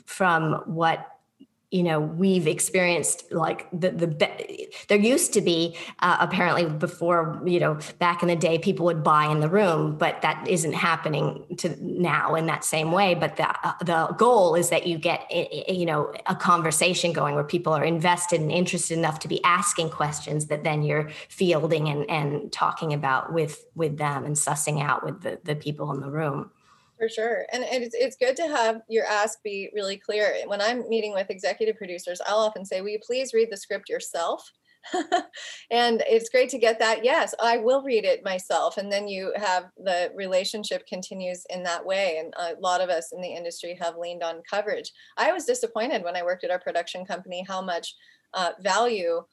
[0.05, 1.18] from what
[1.71, 7.59] you know we've experienced like the the there used to be uh, apparently before you
[7.59, 11.45] know back in the day people would buy in the room but that isn't happening
[11.57, 13.13] to now in that same way.
[13.13, 17.43] But the uh, the goal is that you get you know a conversation going where
[17.43, 22.09] people are invested and interested enough to be asking questions that then you're fielding and
[22.09, 26.09] and talking about with with them and sussing out with the the people in the
[26.09, 26.51] room
[26.99, 27.45] for sure.
[27.51, 30.35] And it's, it's good to have your ask be really clear.
[30.45, 33.89] When I'm meeting with executive producers, I'll often say, Will you please read the script
[33.89, 34.51] yourself?
[35.71, 37.03] and it's great to get that.
[37.03, 38.77] Yes, I will read it myself.
[38.77, 42.17] And then you have the relationship continues in that way.
[42.19, 44.91] And a lot of us in the industry have leaned on coverage.
[45.17, 47.95] I was disappointed when I worked at our production company how much
[48.33, 49.23] uh, value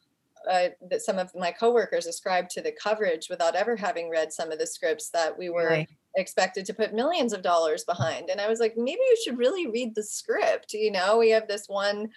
[0.50, 4.52] uh, that some of my coworkers ascribed to the coverage without ever having read some
[4.52, 5.88] of the scripts that we were right.
[6.16, 8.30] Expected to put millions of dollars behind.
[8.30, 10.72] And I was like, maybe you should really read the script.
[10.72, 12.10] You know, we have this one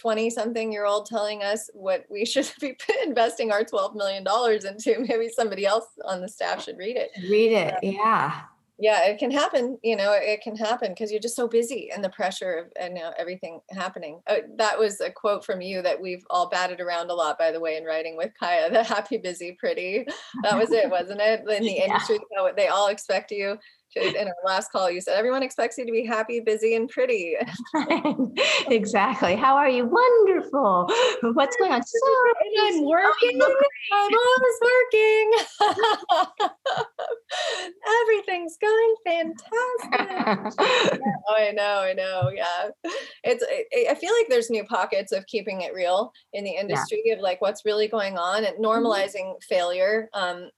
[0.00, 4.64] 20 something year old telling us what we should be investing our 12 million dollars
[4.64, 8.40] into maybe somebody else on the staff should read it read it um, yeah
[8.78, 12.04] yeah it can happen you know it can happen because you're just so busy and
[12.04, 14.20] the pressure of and you know, everything happening.
[14.26, 17.50] Uh, that was a quote from you that we've all batted around a lot by
[17.50, 20.06] the way in writing with kaya the happy busy pretty.
[20.42, 21.40] That was it wasn't it?
[21.40, 21.84] In the yeah.
[21.84, 22.18] industry
[22.56, 23.58] they all expect you
[23.96, 27.36] in our last call you said everyone expects you to be happy busy and pretty.
[28.68, 29.36] Exactly.
[29.36, 29.86] How are you?
[29.86, 30.88] Wonderful.
[31.34, 31.82] What's going on?
[31.82, 31.98] So
[32.60, 33.40] i'm working.
[33.92, 35.32] i'm always working.
[38.02, 41.00] Everything's going fantastic.
[41.28, 42.68] Oh i know i know yeah.
[43.24, 43.44] It's
[43.90, 47.14] i feel like there's new pockets of keeping it real in the industry yeah.
[47.14, 48.64] of like what's really going on and mm-hmm.
[48.64, 49.54] normalizing mm-hmm.
[49.54, 50.08] failure.
[50.12, 50.50] Um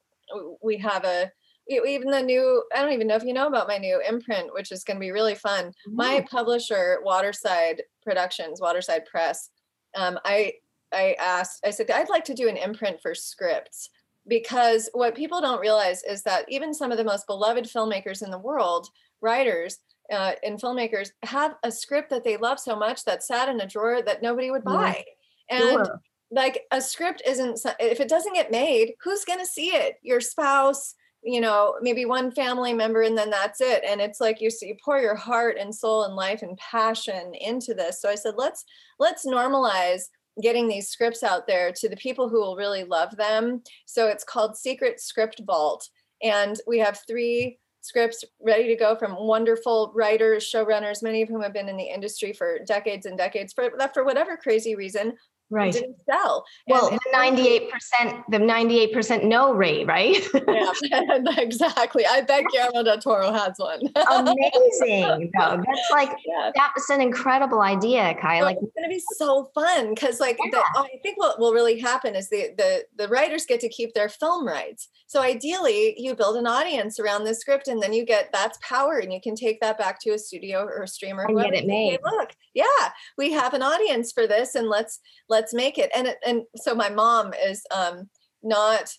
[0.62, 1.30] we have a
[1.69, 4.73] even the new i don't even know if you know about my new imprint which
[4.73, 5.97] is going to be really fun mm-hmm.
[5.97, 9.51] my publisher waterside productions waterside press
[9.97, 10.53] um, i
[10.93, 13.91] i asked i said i'd like to do an imprint for scripts
[14.27, 18.31] because what people don't realize is that even some of the most beloved filmmakers in
[18.31, 18.89] the world
[19.21, 19.79] writers
[20.12, 23.66] uh, and filmmakers have a script that they love so much that sat in a
[23.66, 25.05] drawer that nobody would buy
[25.51, 26.01] and sure.
[26.31, 30.21] like a script isn't if it doesn't get made who's going to see it your
[30.21, 30.95] spouse
[31.29, 33.85] you know maybe one family member and then that's it.
[33.87, 37.74] And it's like you, you pour your heart and soul and life and passion into
[37.74, 38.01] this.
[38.01, 38.64] So i said let's
[38.99, 40.05] let's normalize
[40.43, 43.62] getting these scripts out there to the people who will really love them.
[43.87, 45.87] So it's called secret script vault.
[46.22, 51.43] And we have three scripts ready to go from wonderful writers showrunners many of whom
[51.43, 55.12] have been in the industry for decades and decades for, for whatever crazy reason
[55.51, 55.72] right.
[55.72, 56.44] didn't sell.
[56.66, 60.26] Well and, and 98% the 98% no rate right?
[60.34, 60.72] Yeah
[61.38, 62.05] exactly.
[62.07, 63.80] I bet guillermo del toro has one.
[64.11, 65.62] Amazing though.
[65.66, 66.51] That's like yeah.
[66.55, 70.51] that was an incredible idea kai like it's gonna be so fun because like yeah.
[70.51, 73.94] the, i think what will really happen is the the the writers get to keep
[73.94, 74.88] their film rights.
[75.07, 78.99] So ideally you build an audience around the script and then you get that's power
[78.99, 81.66] and you can take that back to a studio or a streamer and get it
[81.66, 85.78] made hey, look yeah we have an audience for this and let's let's let's make
[85.78, 85.91] it.
[85.95, 88.09] And and so my mom is um
[88.43, 88.93] not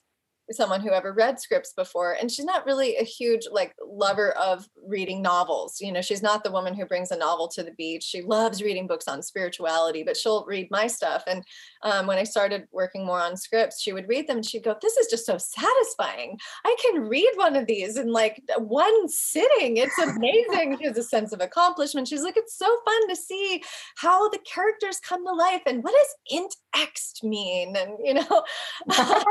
[0.52, 4.68] someone who ever read scripts before and she's not really a huge like lover of
[4.86, 8.04] reading novels you know she's not the woman who brings a novel to the beach.
[8.04, 11.44] She loves reading books on spirituality but she'll read my stuff and
[11.84, 14.76] um, when i started working more on scripts she would read them and she'd go
[14.82, 16.38] this is just so satisfying.
[16.66, 19.78] I can read one of these in like one sitting.
[19.78, 20.78] It's amazing.
[20.80, 22.08] She has a sense of accomplishment.
[22.08, 23.62] She's like it's so fun to see
[23.98, 28.44] how the characters come to life and what is int ext mean and you know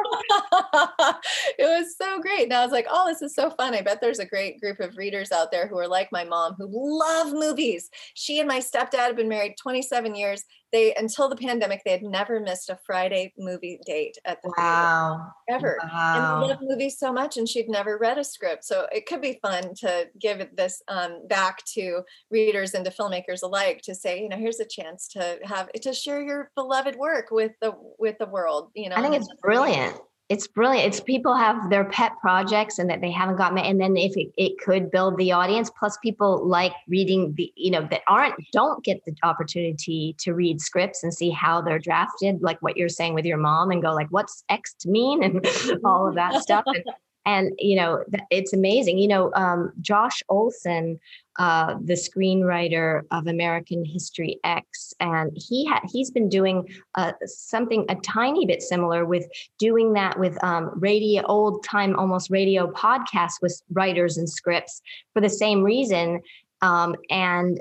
[1.59, 2.45] it was so great.
[2.45, 3.75] And I was like, oh, this is so fun.
[3.75, 6.55] I bet there's a great group of readers out there who are like my mom
[6.55, 7.91] who love movies.
[8.15, 10.45] She and my stepdad have been married 27 years.
[10.73, 15.33] They until the pandemic, they had never missed a Friday movie date at the wow.
[15.49, 15.89] theater ever.
[15.93, 16.35] Wow.
[16.35, 18.65] And they love movies so much, and she'd never read a script.
[18.65, 23.43] So it could be fun to give this um, back to readers and to filmmakers
[23.43, 27.31] alike to say, you know, here's a chance to have to share your beloved work
[27.31, 28.71] with the with the world.
[28.75, 29.99] You know, I think it's brilliant
[30.29, 30.87] it's brilliant.
[30.87, 34.31] It's people have their pet projects and that they haven't gotten, and then if it,
[34.37, 35.71] it could build the audience.
[35.71, 40.61] Plus, people like reading the, you know, that aren't don't get the opportunity to read
[40.61, 43.95] scripts and see how they're drafted, like what you're saying with your mom, and go
[43.95, 45.47] like, "What's X to mean?" and
[45.85, 46.65] all of that stuff.
[46.67, 46.85] And,
[47.29, 48.99] and you know, it's amazing.
[48.99, 50.99] You know, um, Josh Olson
[51.39, 57.85] uh, the screenwriter of American History X, and he ha- he's been doing uh, something
[57.89, 59.25] a tiny bit similar with
[59.59, 65.21] doing that with um, radio, old time almost radio podcasts with writers and scripts for
[65.21, 66.21] the same reason.
[66.61, 67.61] Um, and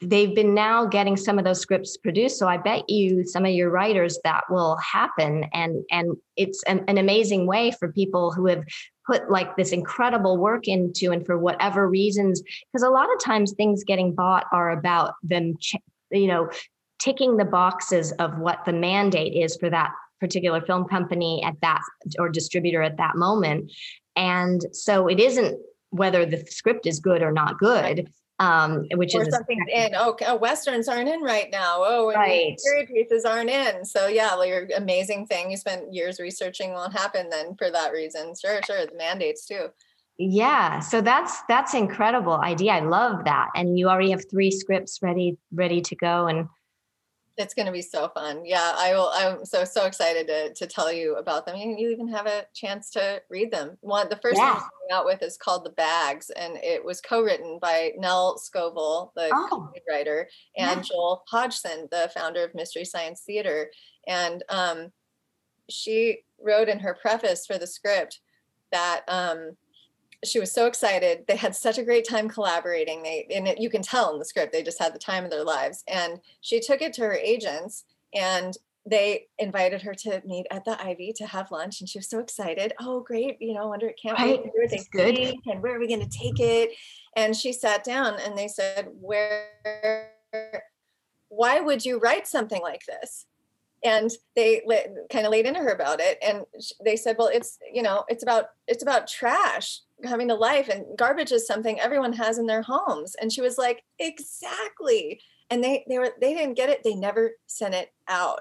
[0.00, 3.52] they've been now getting some of those scripts produced so i bet you some of
[3.52, 8.46] your writers that will happen and and it's an, an amazing way for people who
[8.46, 8.62] have
[9.06, 12.42] put like this incredible work into and for whatever reasons
[12.72, 15.56] because a lot of times things getting bought are about them
[16.10, 16.48] you know
[17.02, 21.80] ticking the boxes of what the mandate is for that particular film company at that
[22.18, 23.72] or distributor at that moment.
[24.14, 28.08] And so it isn't whether the script is good or not good
[28.38, 29.94] um, which or is something's in.
[29.94, 31.76] Oh, oh, westerns aren't in right now.
[31.78, 32.56] Oh, and right.
[32.64, 33.84] period pieces aren't in.
[33.84, 37.92] So yeah, well, your amazing thing you spent years researching won't happen then for that
[37.92, 38.34] reason.
[38.40, 38.86] Sure, sure.
[38.86, 39.68] The mandates too.
[40.18, 42.72] Yeah, so that's that's incredible idea.
[42.72, 46.48] I love that, and you already have three scripts ready ready to go, and
[47.36, 48.42] it's going to be so fun.
[48.44, 49.10] Yeah, I will.
[49.12, 51.56] I'm so so excited to to tell you about them.
[51.56, 53.78] You, you even have a chance to read them.
[53.80, 54.54] One, the first yeah.
[54.54, 58.38] one I'm coming out with is called The Bags, and it was co-written by Nell
[58.38, 59.70] Scovell, the oh.
[59.88, 60.82] writer, and yeah.
[60.82, 63.70] Joel Hodgson, the founder of Mystery Science Theater.
[64.06, 64.92] And um,
[65.70, 68.20] she wrote in her preface for the script
[68.72, 69.56] that um,
[70.24, 71.24] she was so excited.
[71.26, 73.02] They had such a great time collaborating.
[73.02, 75.30] They and it, you can tell in the script they just had the time of
[75.30, 75.82] their lives.
[75.88, 78.56] And she took it to her agents, and
[78.88, 82.20] they invited her to meet at the Ivy to have lunch, and she was so
[82.20, 82.72] excited.
[82.80, 83.40] Oh, great!
[83.40, 84.42] You know, wonder it can't right.
[84.42, 85.34] wait where they good.
[85.46, 86.70] and where are we going to take it?
[87.16, 90.12] And she sat down, and they said, "Where?
[91.28, 93.26] Why would you write something like this?"
[93.84, 94.62] and they
[95.10, 96.42] kind of laid into her about it and
[96.84, 100.84] they said well it's you know it's about it's about trash having a life and
[100.96, 103.14] garbage is something everyone has in their homes.
[103.20, 105.20] And she was like exactly.
[105.50, 106.82] And they they were they didn't get it.
[106.84, 108.40] They never sent it out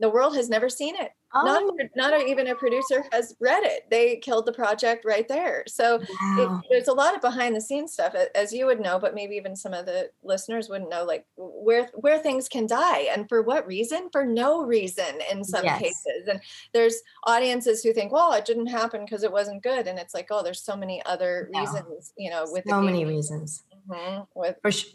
[0.00, 1.42] the world has never seen it oh.
[1.44, 5.98] not not even a producer has read it they killed the project right there so
[5.98, 6.60] wow.
[6.62, 9.36] it, there's a lot of behind the scenes stuff as you would know but maybe
[9.36, 13.42] even some of the listeners wouldn't know like where where things can die and for
[13.42, 15.78] what reason for no reason in some yes.
[15.78, 16.40] cases and
[16.72, 20.28] there's audiences who think well it didn't happen because it wasn't good and it's like
[20.30, 21.60] oh there's so many other no.
[21.60, 24.22] reasons you know with so many reasons mm-hmm.
[24.34, 24.90] with for sure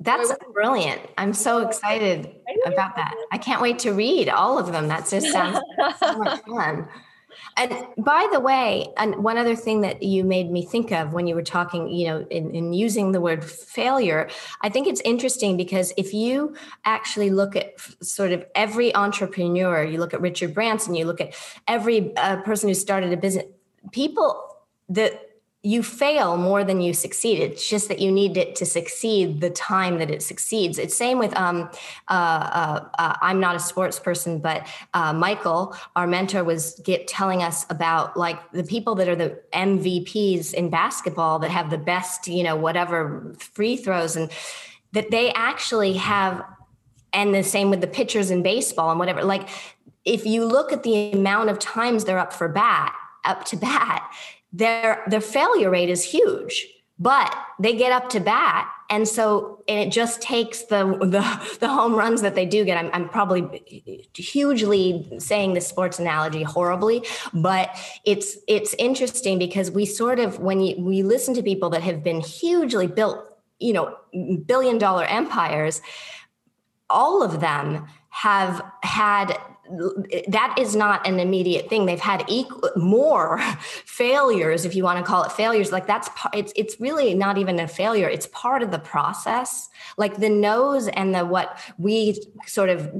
[0.00, 1.02] that's brilliant.
[1.18, 2.34] I'm so excited
[2.66, 3.14] about that.
[3.30, 4.88] I can't wait to read all of them.
[4.88, 5.60] That just sounds
[5.98, 6.88] so much fun.
[7.56, 11.26] And by the way, and one other thing that you made me think of when
[11.26, 14.28] you were talking, you know, in, in, using the word failure,
[14.62, 19.98] I think it's interesting because if you actually look at sort of every entrepreneur, you
[19.98, 21.34] look at Richard Branson, you look at
[21.68, 23.44] every uh, person who started a business,
[23.92, 24.56] people
[24.88, 25.29] that
[25.62, 27.38] you fail more than you succeed.
[27.38, 30.78] It's just that you need it to succeed the time that it succeeds.
[30.78, 31.68] It's same with um,
[32.08, 37.06] uh, uh, uh, I'm not a sports person, but uh, Michael, our mentor, was get,
[37.06, 41.78] telling us about like the people that are the MVPs in basketball that have the
[41.78, 44.30] best, you know, whatever free throws, and
[44.92, 46.42] that they actually have,
[47.12, 49.22] and the same with the pitchers in baseball and whatever.
[49.24, 49.46] Like
[50.06, 52.94] if you look at the amount of times they're up for bat,
[53.26, 54.10] up to bat
[54.52, 56.66] their their failure rate is huge
[57.00, 58.70] but they get up to bat.
[58.90, 62.76] And so and it just takes the the, the home runs that they do get.
[62.76, 63.64] I'm, I'm probably
[64.14, 67.70] hugely saying the sports analogy horribly but
[68.04, 72.04] it's it's interesting because we sort of when you, we listen to people that have
[72.04, 73.18] been hugely built
[73.58, 73.96] you know
[74.46, 75.80] billion dollar empires
[76.90, 79.38] all of them have had
[80.28, 81.86] that is not an immediate thing.
[81.86, 83.38] They've had equal, more
[83.84, 85.72] failures if you want to call it failures.
[85.72, 88.08] Like that's it's it's really not even a failure.
[88.08, 89.68] It's part of the process.
[89.96, 92.90] Like the no's and the what we sort of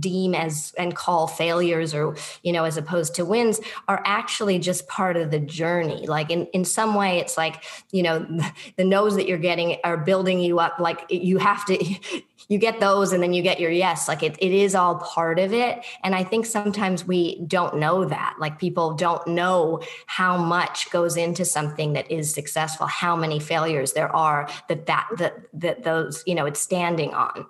[0.00, 4.88] deem as and call failures or you know as opposed to wins are actually just
[4.88, 6.06] part of the journey.
[6.06, 7.62] Like in in some way it's like
[7.92, 8.26] you know
[8.76, 10.78] the no's that you're getting are building you up.
[10.78, 11.76] Like you have to
[12.48, 15.38] you get those and then you get your yes like it, it is all part
[15.38, 15.84] of it.
[16.02, 18.36] And i think sometimes we don't know that.
[18.38, 23.92] Like people don't know how much goes into something that is successful how many failures
[23.92, 27.46] there are that that that, that those you know it's standing on.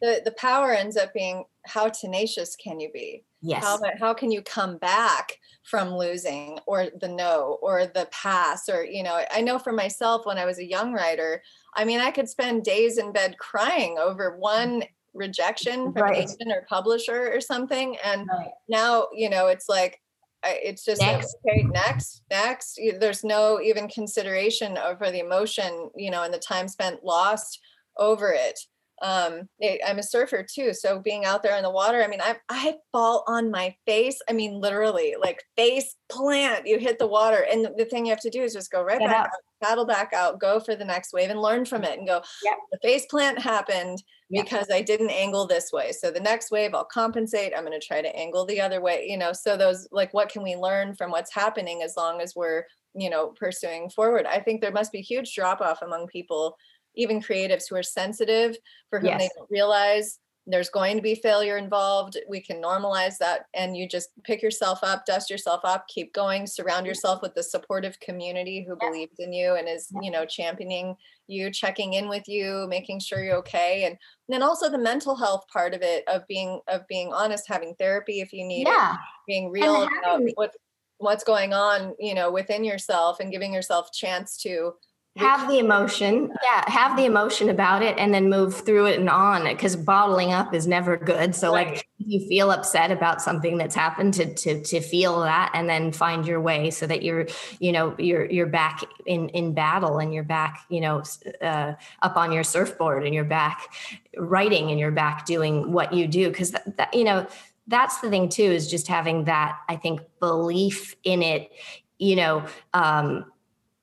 [0.00, 3.24] The the power ends up being how tenacious can you be?
[3.40, 3.64] Yes.
[3.64, 8.84] How, how can you come back from losing or the no or the pass or
[8.84, 11.42] you know i know for myself when i was a young writer
[11.74, 15.18] i mean i could spend days in bed crying over one mm-hmm.
[15.18, 16.16] rejection from Right.
[16.16, 18.50] an agent or publisher or something and Right.
[18.68, 19.98] now you know it's like
[20.44, 21.36] it's just like, Next.
[21.46, 26.68] okay next next there's no even consideration over the emotion you know and the time
[26.68, 27.60] spent lost
[27.96, 28.58] over it
[29.02, 29.48] um
[29.86, 32.74] i'm a surfer too so being out there in the water i mean i i
[32.92, 37.66] fall on my face i mean literally like face plant you hit the water and
[37.76, 39.26] the, thing you have to do is just go right Get back out.
[39.26, 39.30] out
[39.62, 42.56] paddle back out go for the next wave and learn from it and go Yep.
[42.72, 44.44] the face plant happened Yep.
[44.46, 45.92] because I didn't angle this way.
[45.92, 47.52] So the next wave I'll compensate.
[47.54, 49.34] I'm going to try to angle the other way, you know.
[49.34, 52.64] So those like what can we learn from what's happening as long as we're,
[52.94, 54.24] you know, pursuing forward.
[54.24, 56.56] I think there must be huge drop off among people,
[56.94, 58.56] even creatives who are sensitive
[58.90, 62.18] for whom they don't realize there's going to be failure involved.
[62.28, 66.48] We can normalize that and you just pick yourself up, dust yourself up, keep going,
[66.48, 70.96] surround yourself with the supportive community who believes in you and is, you know, championing
[71.28, 73.84] you, checking in with you, making sure you're okay.
[73.84, 73.96] And
[74.28, 78.20] then also the mental health part of it of being of being honest, having therapy
[78.20, 78.98] if you need it,
[79.28, 80.50] being real about what
[80.98, 84.72] what's going on, you know, within yourself and giving yourself chance to
[85.16, 86.32] have the emotion.
[86.42, 90.32] Yeah have the emotion about it and then move through it and on because bottling
[90.32, 91.34] up is never good.
[91.34, 91.66] So Right.
[91.68, 95.68] like if you feel upset about something that's happened to to to feel that and
[95.68, 97.26] then find your way so that you're
[97.60, 101.02] you know you're you're back in in battle and you're back you know
[101.42, 103.68] uh, up on your surfboard and you're back
[104.16, 106.28] writing and you're back doing what you do.
[106.28, 107.26] Because that, that you know
[107.68, 111.52] that's the thing too is just having that i think belief in it
[111.98, 112.44] you know
[112.74, 113.24] um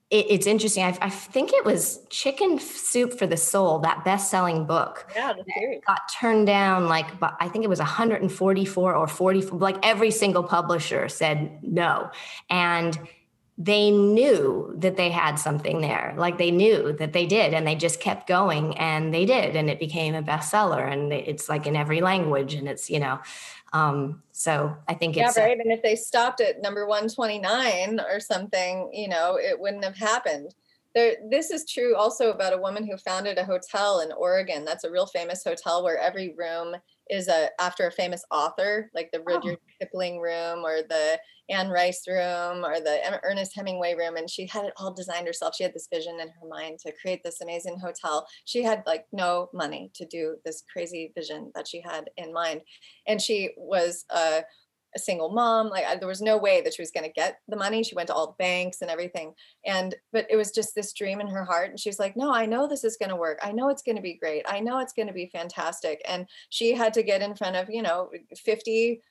[0.10, 0.84] it, it's interesting.
[0.84, 5.34] I, I think it was Chicken Soup for the Soul, that best-selling book, yeah,
[5.86, 6.88] got turned down.
[6.88, 9.41] Like, but I think it was 144 or 40.
[9.41, 12.10] Like every single publisher said no,
[12.49, 12.98] and
[13.61, 16.15] they knew that they had something there.
[16.18, 19.69] Like they knew that they did, and they just kept going, and they did, and
[19.69, 20.91] it became a bestseller.
[20.91, 23.19] And it's like in every language, and it's you know,
[23.74, 25.58] um, so I think Yeah, it's uh, right.
[25.58, 30.54] And if they stopped at number 129 or something, you know, it wouldn't have happened.
[30.96, 34.66] There, this is true also about a woman who founded a hotel in Oregon.
[34.66, 36.76] That's a real famous hotel where every room
[37.10, 41.20] is a after a famous author, like the Rudyard Kipling room or the
[41.50, 44.18] Anne Rice room or the Ernest Hemingway room.
[44.18, 45.56] And she had it all designed herself.
[45.56, 48.28] She had this vision in her mind to create this amazing hotel.
[48.46, 52.62] She had like no money to do this crazy vision that she had in mind.
[53.08, 54.42] And she was uh,
[54.96, 57.40] a single mom like I, there was no way that she was going to get
[57.48, 59.34] the money she went to all the banks and everything
[59.66, 62.34] and but it was just this dream in her heart and she was like no
[62.34, 64.60] i know this is going to work i know it's going to be great i
[64.60, 67.82] know it's going to be fantastic and she had to get in front of you
[67.82, 69.02] know 50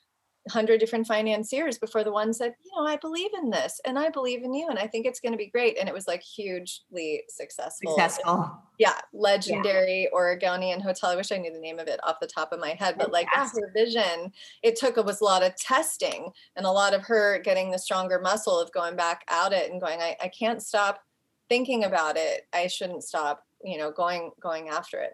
[0.49, 4.09] 100 different financiers before the one said you know i believe in this and i
[4.09, 6.23] believe in you and i think it's going to be great and it was like
[6.23, 7.95] hugely successful.
[7.97, 8.59] Successful.
[8.79, 12.53] yeah legendary oregonian hotel i wish i knew the name of it off the top
[12.53, 14.33] of my head but like her vision.
[14.63, 17.79] It took a was a lot of testing and a lot of her getting the
[17.79, 21.01] stronger muscle of going back out it and going i, I can't stop
[21.49, 22.47] thinking about it.
[22.53, 25.13] I shouldn't stop you know going going after it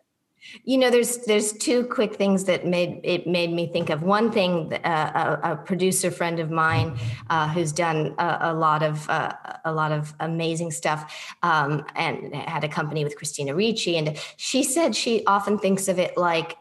[0.64, 4.02] You know, there's there's two quick things that made it made me think of.
[4.02, 6.98] One thing, uh, a, a producer friend of mine
[7.30, 9.32] uh, who's done a, a lot of uh,
[9.64, 14.62] a lot of amazing stuff, um, and had a company with Christina Ricci, and she
[14.62, 16.56] said she often thinks of it like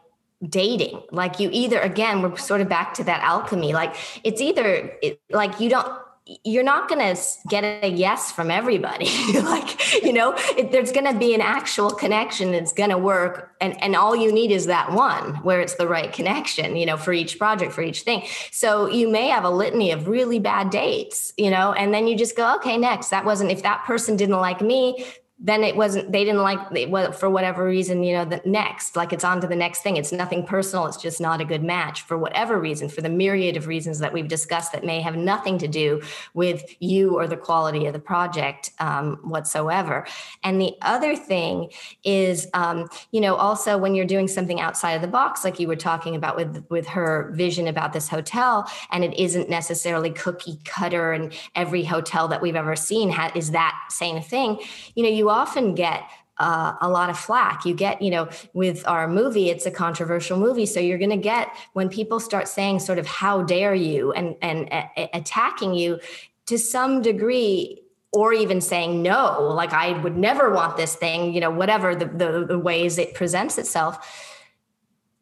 [0.48, 4.92] dating like you either again we're sort of back to that alchemy like it's either
[5.00, 6.03] it, like you don't
[6.42, 9.08] you're not going to get a yes from everybody.
[9.44, 13.54] Like you know it, there's going to be an actual connection that's going to work
[13.60, 16.96] and and all you need is that one where it's the right connection you know
[16.96, 18.24] for each project for each thing.
[18.50, 22.16] So you may have a litany of really bad dates you know and then you
[22.16, 23.10] just go okay next.
[23.10, 25.04] That wasn't if that person didn't like me
[25.38, 28.94] then it wasn't they didn't like it was for whatever reason you know the next
[28.94, 29.96] like it's on to the next thing.
[29.96, 30.86] It's nothing personal.
[30.86, 34.12] It's just not a good match for whatever reason for the myriad of reasons that
[34.12, 36.02] we've discussed that may have nothing to do
[36.34, 40.06] with you or the quality of the project um, whatsoever.
[40.44, 41.70] And the other thing
[42.04, 45.66] is um, you know also when you're doing something outside of the box like you
[45.66, 50.58] were talking about with with her vision about this hotel and it isn't necessarily cookie
[50.64, 54.58] cutter and every hotel that we've ever seen ha- is that same thing
[54.94, 57.64] you know you often get uh, a lot of flack.
[57.64, 61.16] You get, you know, with our movie, it's a controversial movie, so you're going to
[61.16, 64.68] get when people start saying sort of "How dare you" and and
[65.12, 66.00] attacking you
[66.46, 67.82] to some degree,
[68.12, 72.06] or even saying no, like I would never want this thing, you know, whatever the
[72.06, 74.32] the, the ways it presents itself.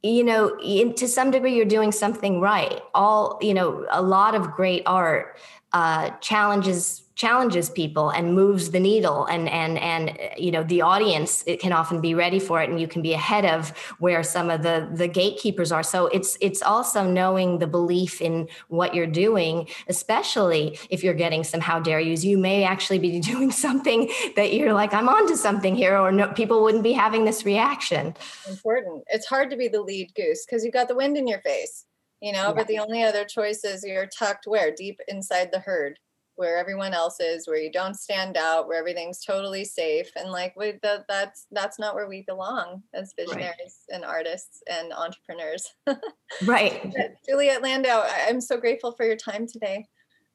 [0.04, 2.80] You know in, to some degree you're doing something right.
[2.94, 5.36] All you know a lot of great art
[5.73, 11.44] uh, challenges challenges people and moves the needle and and and you know the audience
[11.47, 13.69] it can often be ready for it and you can be ahead of
[13.99, 15.82] where some of the the gatekeepers are.
[15.82, 21.44] So it's it's also knowing the belief in what you're doing especially if you're getting
[21.44, 22.24] some how dare yous.
[22.24, 26.28] You may actually be doing something that you're like i'm onto something here or no
[26.28, 28.15] people wouldn't be having this reaction.
[28.49, 29.05] Important.
[29.09, 31.85] It's hard to be the lead goose because you've got the wind in your face
[32.23, 32.53] you know yeah.
[32.53, 35.99] but the only other choice is you're tucked where deep inside the herd
[36.36, 40.11] where everyone else is, where you don't stand out, where everything's totally safe.
[40.16, 43.55] And like we, the, that's that's not where we belong as visionaries
[43.89, 43.94] right.
[43.94, 45.74] and artists and entrepreneurs.
[46.44, 46.93] right.
[47.28, 49.86] Juliet Landau, I'm so grateful for your time today.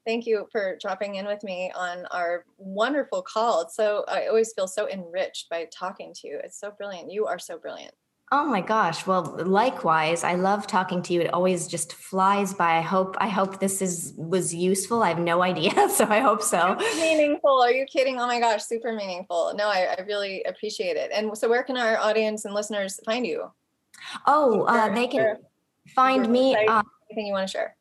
[0.06, 3.68] Thank you for dropping in with me on our wonderful call.
[3.68, 6.40] so I always feel so enriched by talking to you.
[6.42, 7.12] It's so brilliant.
[7.12, 7.94] You are so brilliant.
[8.30, 9.08] Oh my gosh.
[9.08, 11.22] Well, likewise, I love talking to you.
[11.22, 12.78] It always just flies by.
[12.78, 15.02] I hope I hope this is was useful.
[15.02, 16.76] I have no idea, so I hope so.
[16.76, 17.62] Meaningful.
[17.62, 18.20] Are you kidding?
[18.20, 19.54] Oh my gosh, super meaningful.
[19.56, 21.10] No, I, I really appreciate it.
[21.14, 23.50] And so where can our audience and listeners find you?
[24.26, 25.38] Oh, uh, they can
[25.96, 26.54] find me.
[26.54, 27.77] Uh, anything you want to share?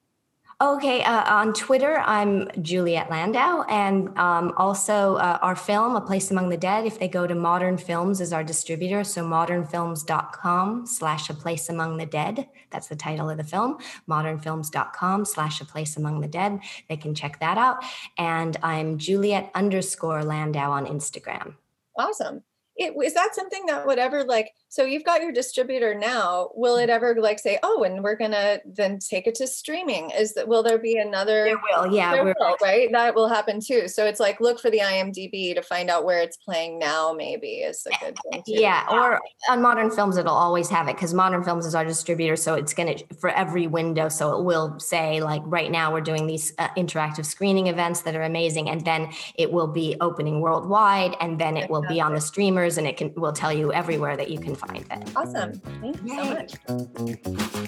[0.59, 6.31] Okay, uh, on Twitter, I'm Juliet Landau, and um, also uh, our film, A Place
[6.31, 6.87] Among the Dead.
[6.87, 11.99] If they go to Modern Films as our distributor, so modernfilms.com slash A Place Among
[11.99, 12.49] the Dead.
[12.70, 13.77] That's the title of the film.
[14.09, 16.61] Modernfilms.com slash A Place Among the Dead.
[16.89, 17.85] They can check that out.
[18.16, 21.55] And I'm Juliet underscore Landau on Instagram.
[21.99, 22.43] Awesome.
[22.77, 26.51] It, is that something that would ever like so you've got your distributor now.
[26.55, 30.34] Will it ever like say oh and we're gonna then take it to streaming is
[30.34, 32.90] that will there be another there will yeah there will, right?
[32.93, 33.88] That will happen too.
[33.88, 37.48] So it's like look for the imdb to find out where it's playing now maybe
[37.59, 38.60] is a good thing too.
[38.60, 39.20] yeah or
[39.51, 42.74] on modern films it'll always have it because modern films is our distributor so it's
[42.74, 46.68] gonna for every window so it will say like right now we're doing these uh,
[46.76, 51.56] interactive screening events that are amazing and then it will be opening worldwide and then
[51.56, 54.38] it will be on the streamers and it can will tell you everywhere that you
[54.38, 55.16] can find it.
[55.16, 55.53] Awesome.
[55.81, 56.47] Thank you Yay.
[56.66, 56.89] so